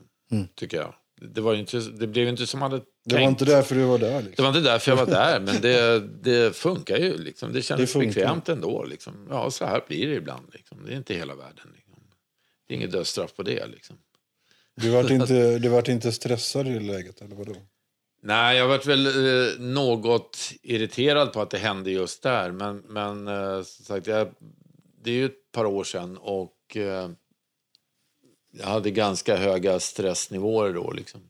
[0.55, 0.95] tycker jag.
[1.35, 3.41] Det, var inte, det blev inte som man hade Det var tänkt.
[3.41, 4.13] inte därför du var där.
[4.13, 4.43] Det Liksom.
[4.43, 7.19] var inte därför jag var där, men det, det funkar ju.
[7.19, 7.53] Liksom.
[7.53, 8.85] Det kändes Det bekvämt ändå.
[8.85, 9.27] Liksom.
[9.31, 10.47] Ja, så här blir det ibland.
[10.53, 10.79] Liksom.
[10.87, 11.69] Det är inte hela världen.
[11.75, 11.95] Liksom.
[12.69, 13.67] Det är inget dödsstraff på det.
[13.67, 13.97] Liksom.
[14.77, 17.55] Du vart inte, du vart inte stressad i läget, eller vadå?
[18.23, 22.51] Nej, jag varit väl eh, något irriterad på att det hände just där.
[22.53, 24.29] Men, men eh, som sagt, jag,
[25.03, 27.09] det är ju ett par år sedan och eh,
[28.59, 30.91] jag hade ganska höga stressnivåer då.
[30.91, 31.21] Liksom.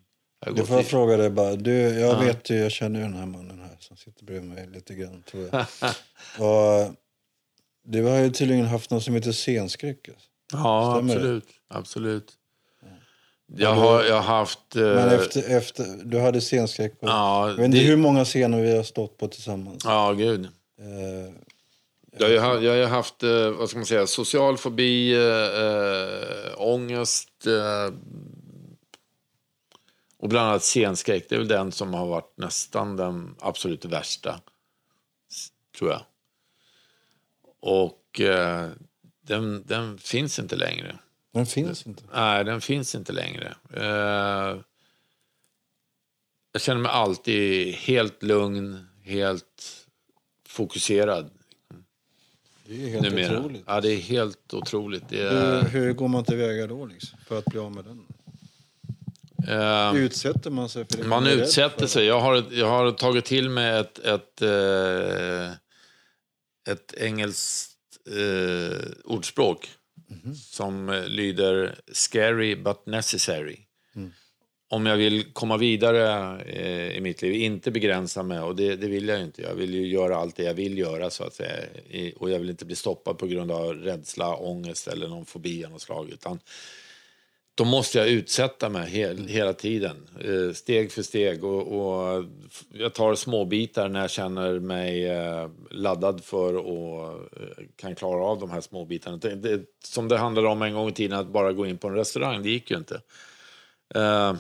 [0.47, 1.57] Jag Du får jag fråga dig bara.
[1.57, 2.19] Du, jag Ja.
[2.21, 5.23] vet ju, jag känner ju den här mannen här som sitter bredvid mig lite grann
[5.31, 5.61] tror jag.
[6.87, 6.95] och
[7.85, 10.09] du har ju tydligen haft något som heter scenskräck.
[10.09, 10.29] alltså.
[10.53, 11.21] Ja, Stämmer det?
[11.21, 11.45] absolut.
[11.69, 12.33] absolut.
[13.57, 14.77] Jag har, jag har haft...
[14.77, 17.07] eh, Men efter, efter, du hade scenskräck på...
[17.07, 19.83] ja, jag vet inte det- hur många scener vi har stått på tillsammans.
[19.85, 20.45] Ja, gud.
[20.45, 21.35] Eh,
[22.19, 27.95] Jag har, jag har haft, eh, vad ska man säga, social fobi, äh, ångest eh,
[30.19, 31.29] och bland annat scenskräck.
[31.29, 34.41] Det är väl den som har varit nästan den absolut värsta,
[35.79, 36.03] tror jag.
[37.61, 38.71] Och eh,
[39.21, 40.99] den, den finns inte längre.
[41.33, 42.03] den finns inte.
[42.13, 43.55] Nej, den finns inte längre.
[43.73, 44.61] Eh,
[46.53, 49.87] jag känner mig alltid helt lugn, helt
[50.49, 51.31] fokuserad.
[52.67, 53.39] Det är helt numera.
[53.39, 53.63] otroligt.
[53.67, 55.09] Ja, det är helt otroligt.
[55.09, 58.07] Det Hur, är, hur går man tillväga då liksom, för att bli av med den?
[59.49, 61.05] eh, Utsätter man sig för det?
[61.09, 62.05] man är utsätter sig.
[62.07, 65.51] Jag har, jag har tagit till mig ett, ett, eh,
[66.73, 67.71] ett engelskt
[68.11, 69.69] eh, ordspråk
[70.25, 70.35] Mhm.
[70.35, 73.59] som eh, lyder scary but necessary.
[74.75, 78.89] Om jag vill komma vidare eh, i mitt liv, inte begränsa mig, och det, det
[78.89, 79.43] vill jag ju inte.
[79.43, 81.67] Jag vill ju göra allt det jag vill göra, så att säga.
[81.91, 85.65] I, och jag vill inte bli stoppad på grund av rädsla, ångest eller någon fobi
[85.65, 86.11] av något slag.
[86.11, 86.39] Utan
[87.55, 91.45] då måste jag utsätta mig hel, hela tiden, eh, steg för steg.
[91.45, 92.25] Och, och
[92.73, 98.25] jag tar små bitar när jag känner mig eh, laddad för och eh, kan klara
[98.25, 99.17] av de här små bitarna.
[99.17, 101.89] Det, det, som det handlade om en gång i tiden, att bara gå in på
[101.89, 103.01] en restaurang, det gick ju inte.
[103.95, 104.35] Eh,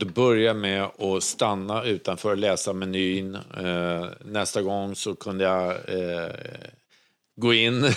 [0.00, 3.34] Eh, då började jag med att stanna utanför och läsa menyn.
[3.34, 6.32] Eh, nästa gång så kunde jag eh,
[7.36, 7.84] gå in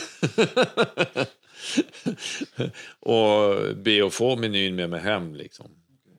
[3.00, 5.36] och be att få menyn med mig hem.
[5.36, 5.66] Liksom.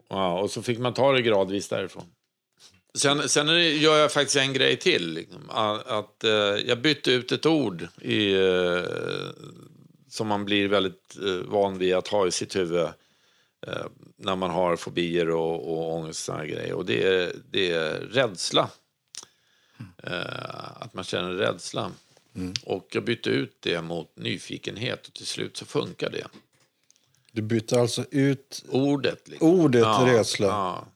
[0.09, 2.05] Ja, och så fick man ta det gradvis därifrån.
[2.95, 5.13] Sen, sen gör jag faktiskt en grej till.
[5.13, 6.31] Liksom, att, att, eh,
[6.67, 8.83] jag bytte ut ett ord i, eh,
[10.09, 12.89] som man blir väldigt eh, van vid att ha i sitt huvud
[13.67, 13.87] eh,
[14.17, 16.73] när man har fobier och, och ångest och grejer.
[16.73, 18.71] Och det är, det är rädsla.
[20.03, 21.93] Eh, att man känner rädsla.
[22.65, 26.27] Och jag bytte ut det mot nyfikenhet och till slut så funkar det.
[27.33, 29.29] Du bytte alltså ut Ordet.
[29.29, 29.49] Liksom.
[29.49, 30.47] ordet Ja, rädsla.
[30.47, 30.87] Ja.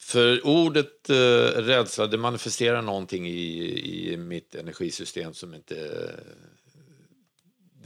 [0.00, 6.10] För ordet eh, rädsla, det manifesterar någonting i, i mitt energisystem som inte...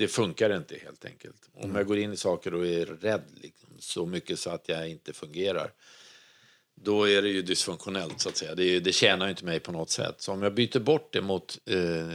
[0.03, 1.51] Det funkar inte helt enkelt.
[1.55, 4.89] Om jag går in i saker och är rädd liksom, så mycket så att jag
[4.89, 5.73] inte fungerar
[6.75, 8.55] då är det ju dysfunktionellt så att säga.
[8.55, 10.21] Det, det tjänar ju inte mig på något sätt.
[10.21, 12.07] Så om jag byter bort det mot eh,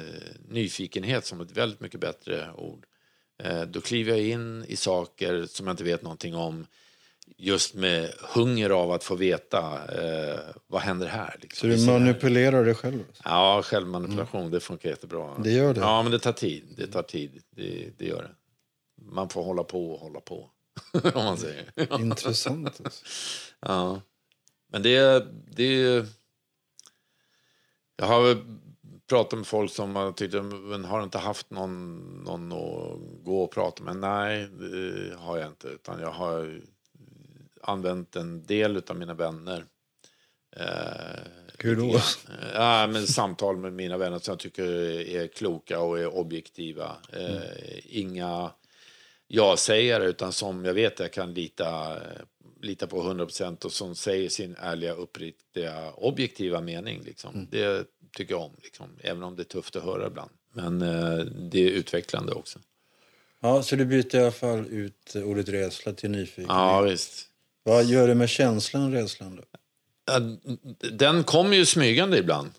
[0.47, 2.85] nyfikenhet som ett väldigt mycket bättre ord.
[3.43, 6.67] Eh, då kliver jag in i saker som jag inte vet någonting om.
[7.38, 9.59] Just med hunger av att få veta
[10.01, 11.32] eh, vad händer här.
[11.32, 11.69] Så Liksom.
[11.69, 11.99] du ser här.
[11.99, 13.03] manipulerar dig själv?
[13.07, 13.23] alltså?
[13.25, 15.38] Ja, självmanipulation, det funkar jättebra.
[15.43, 15.80] Det gör det?
[15.80, 16.63] Ja, men det tar tid.
[16.78, 17.41] Det tar tid.
[17.55, 18.32] Det, det gör det.
[19.01, 20.49] Man får hålla på och hålla på.
[21.13, 21.99] om man säger.
[21.99, 22.82] Intressant.
[22.84, 23.05] Alltså.
[23.59, 24.01] Ja.
[24.71, 25.25] Men det,
[25.55, 26.05] det...
[27.95, 28.38] Jag har
[29.09, 33.43] pratat med folk som har tyckt men har du inte haft någon, någon att gå
[33.43, 33.95] och prata med?
[33.95, 35.67] Nej, det har jag inte.
[35.67, 36.61] Utan jag har
[37.68, 39.65] använt en del av mina vänner
[40.55, 41.20] Eh,
[41.59, 41.99] Hur då?
[42.53, 44.63] Ja, men samtal med mina vänner som jag tycker
[45.09, 46.97] är kloka och är objektiva.
[47.13, 48.51] Eh, Inga
[49.28, 51.97] ja-sägare, utan som jag vet jag kan lita,
[52.61, 57.01] lita på 100% och som säger sin ärliga, uppriktiga, objektiva mening.
[57.03, 57.47] Liksom.
[57.51, 57.88] Det
[58.18, 58.89] tycker jag om, liksom.
[59.01, 60.32] även om det är tufft att höra ibland.
[60.53, 62.59] Men eh, det är utvecklande också.
[63.39, 66.49] Ja, så du byter i alla fall ut ordet rädsla till nyfikenhet.
[66.49, 67.28] Ja, visst.
[67.68, 69.43] Vad gör det med känslan rädslan då?
[70.91, 72.51] Den kommer ju smygande ibland.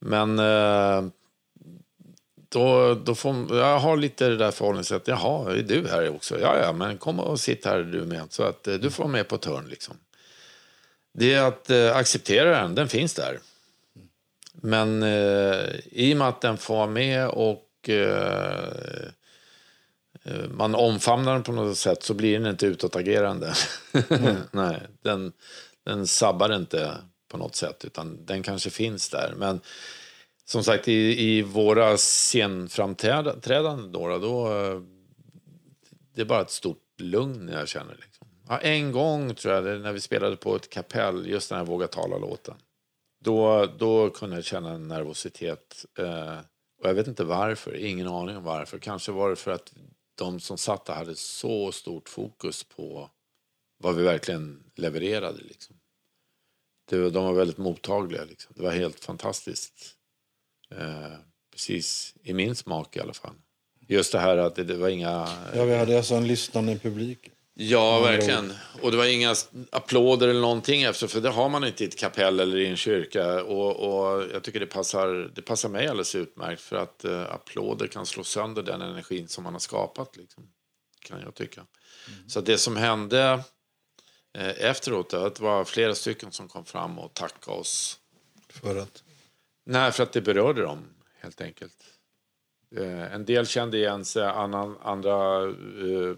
[0.00, 1.04] Men eh,
[2.48, 5.08] då, då får jag har lite det där förhållningssättet.
[5.08, 6.40] Jaha, är du här också?
[6.40, 8.32] Ja, ja, men kom och sitt här du med.
[8.32, 9.96] Så att eh, du får vara med på ett hörn liksom.
[11.14, 13.38] Det är att eh, acceptera den, den finns där.
[14.52, 17.90] Men eh, i och med att den får med och
[20.50, 23.54] man omfamnar den på något sätt så blir den inte utåtagerande.
[24.50, 25.32] Nej, den,
[25.84, 26.96] den sabbar inte
[27.28, 29.34] på något sätt utan den kanske finns där.
[29.36, 29.60] Men
[30.44, 34.82] som sagt i, i våra scenframträdanden då, då eh,
[36.14, 37.96] det är bara ett stort lugn jag känner.
[38.00, 38.26] Liksom.
[38.48, 41.86] Ja, en gång tror jag, när vi spelade på ett kapell, just den här Våga
[41.86, 42.54] tala-låten.
[43.24, 45.84] Då, då kunde jag känna en nervositet.
[45.98, 46.38] Eh,
[46.82, 48.78] och jag vet inte varför, ingen aning om varför.
[48.78, 49.72] Kanske var det för att
[50.24, 53.10] de som satt där hade så stort fokus på
[53.78, 55.42] vad vi verkligen levererade.
[55.42, 55.76] Liksom.
[56.90, 58.24] Det, de var väldigt mottagliga.
[58.24, 58.52] Liksom.
[58.56, 59.96] Det var helt fantastiskt.
[60.70, 61.16] Eh,
[61.52, 63.34] precis i min smak i alla fall.
[63.88, 65.28] Just det här att det, det var inga...
[65.54, 67.30] Ja, vi hade alltså en lyssnande publik.
[67.54, 68.52] Ja, verkligen.
[68.82, 69.34] Och det var inga
[69.70, 72.76] applåder eller någonting efter, för det har man inte i ett kapell eller i en
[72.76, 73.42] kyrka.
[73.42, 77.86] Och, och jag tycker det passar, det passar mig alldeles utmärkt, för att eh, applåder
[77.86, 80.52] kan slå sönder den energin som man har skapat, liksom,
[81.00, 81.66] kan jag tycka.
[82.26, 83.44] Så att det som hände
[84.38, 87.98] eh, efteråt, det var flera stycken som kom fram och tackade oss.
[88.48, 89.02] För att...
[89.64, 90.84] Nej, för att det berörde dem,
[91.20, 91.91] helt enkelt.
[92.76, 96.16] Eh, en del kände igen sig, annan, andra eh,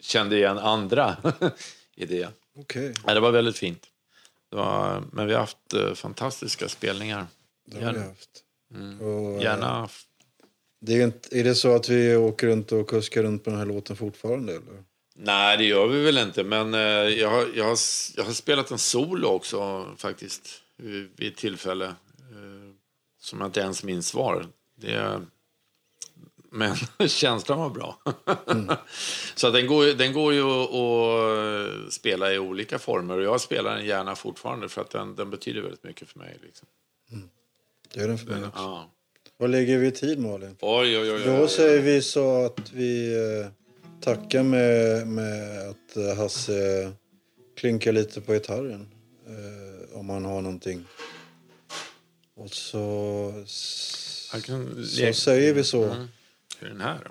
[0.00, 1.16] kände igen andra
[1.96, 2.28] i det.
[2.56, 3.86] Okej, Ja, det var väldigt fint.
[4.50, 7.26] Det var, men vi har haft eh, fantastiska spelningar.
[7.66, 8.08] det har vi Gärna.
[8.08, 8.30] haft.
[8.74, 9.00] Mm.
[9.00, 9.88] Och, Gärna.
[10.80, 13.58] Det är, inte, är det så att vi åker runt och kuskar runt på den
[13.58, 14.52] här låten fortfarande?
[14.52, 14.84] Eller?
[15.16, 16.44] Nej, det gör vi väl inte.
[16.44, 17.78] Men eh, jag, har, jag, har,
[18.16, 20.48] jag har spelat en solo också faktiskt.
[21.16, 21.94] Vid ett tillfälle.
[23.20, 24.46] Som jag inte ens minns svar.
[24.76, 25.20] Det,
[26.52, 26.76] men
[27.08, 27.98] känslan var bra.
[29.34, 33.16] Så att den, går, den går ju att, spela i olika former.
[33.16, 36.38] Och jag spelar den gärna fortfarande för att den, den betyder väldigt mycket för mig.
[36.42, 36.68] Liksom.
[37.94, 38.60] Det gör den för mig också.
[38.62, 38.90] Ja.
[39.36, 40.56] Vad lägger vi tid Malin?
[40.60, 43.46] Oj, oj, oj, Då säger vi så att vi eh,
[44.00, 46.92] tackar med, med att eh, Hasse
[47.56, 48.88] klinkar lite på gitarren.
[49.26, 50.84] Eh, om han har någonting.
[52.34, 55.84] Och så, så säger vi så.
[55.84, 56.08] Mm.
[56.62, 57.08] Hur är den här?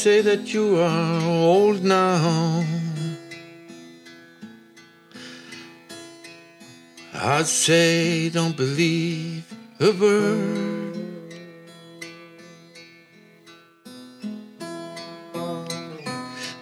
[0.00, 2.64] Say that you are old now.
[7.12, 9.44] I'd say don't believe
[9.78, 10.96] a word.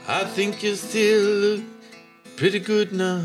[0.09, 1.65] I think you still look
[2.35, 3.23] pretty good now.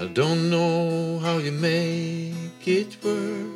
[0.00, 3.55] I don't know how you make it work.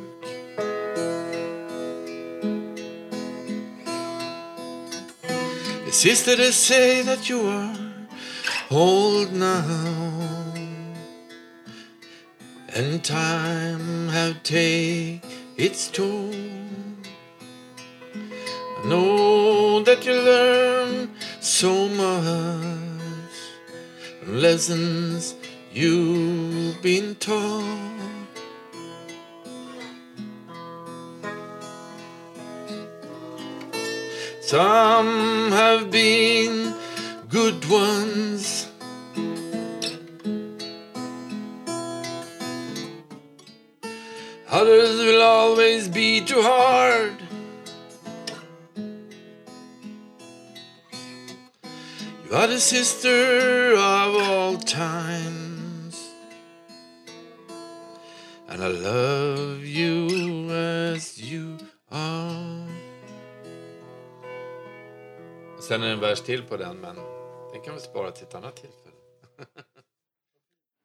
[5.91, 7.75] Sister, they say that you are
[8.71, 10.53] old now,
[12.73, 15.21] and time have take
[15.57, 16.33] its toll.
[18.15, 21.11] I know that you learn
[21.41, 23.35] so much
[24.25, 25.35] lessons
[25.73, 27.90] you've been taught.
[34.51, 36.75] Some have been
[37.29, 38.67] good ones.
[44.49, 47.13] Others will always be too hard.
[52.25, 56.09] You are the sister of all times.
[58.49, 61.57] And I love you as you
[61.89, 62.40] are.
[65.61, 66.95] Sen är det en vers till på den, men
[67.53, 68.95] den kan vi spara till ett annat tillfälle.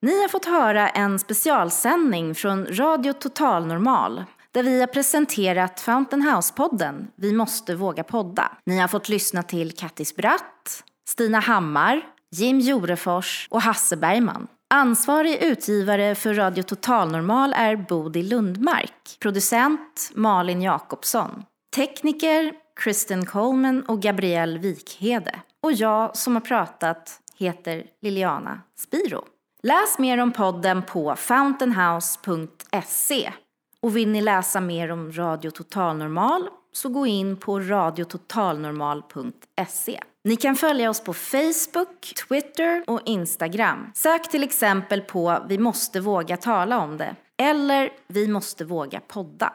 [0.02, 6.22] Ni har fått höra en specialsändning från Radio Total Normal där vi har presenterat Fountain
[6.22, 8.52] House-podden Vi måste våga podda.
[8.66, 14.46] Ni har fått lyssna till Kattis Bratt, Stina Hammar, Jim Jorefors och Hasse Bergman.
[14.74, 19.16] Ansvarig utgivare för Radio Total Normal är Bodil Lundmark.
[19.20, 21.44] Producent Malin Jakobsson.
[21.76, 25.40] Tekniker Kristen Coleman och Gabrielle Wikhede.
[25.60, 29.24] Och jag som har pratat heter Liliana Spiro.
[29.62, 33.32] Läs mer om podden på fountainhouse.se.
[33.80, 40.00] Och vill ni läsa mer om Radio Total Normal så gå in på radiototalnormal.se.
[40.24, 43.90] Ni kan följa oss på Facebook, Twitter och Instagram.
[43.94, 49.52] Sök till exempel på Vi måste våga tala om det eller Vi måste våga podda.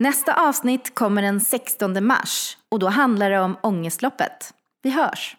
[0.00, 4.54] Nästa avsnitt kommer den 16 mars och då handlar det om ångestloppet.
[4.82, 5.36] Vi hörs!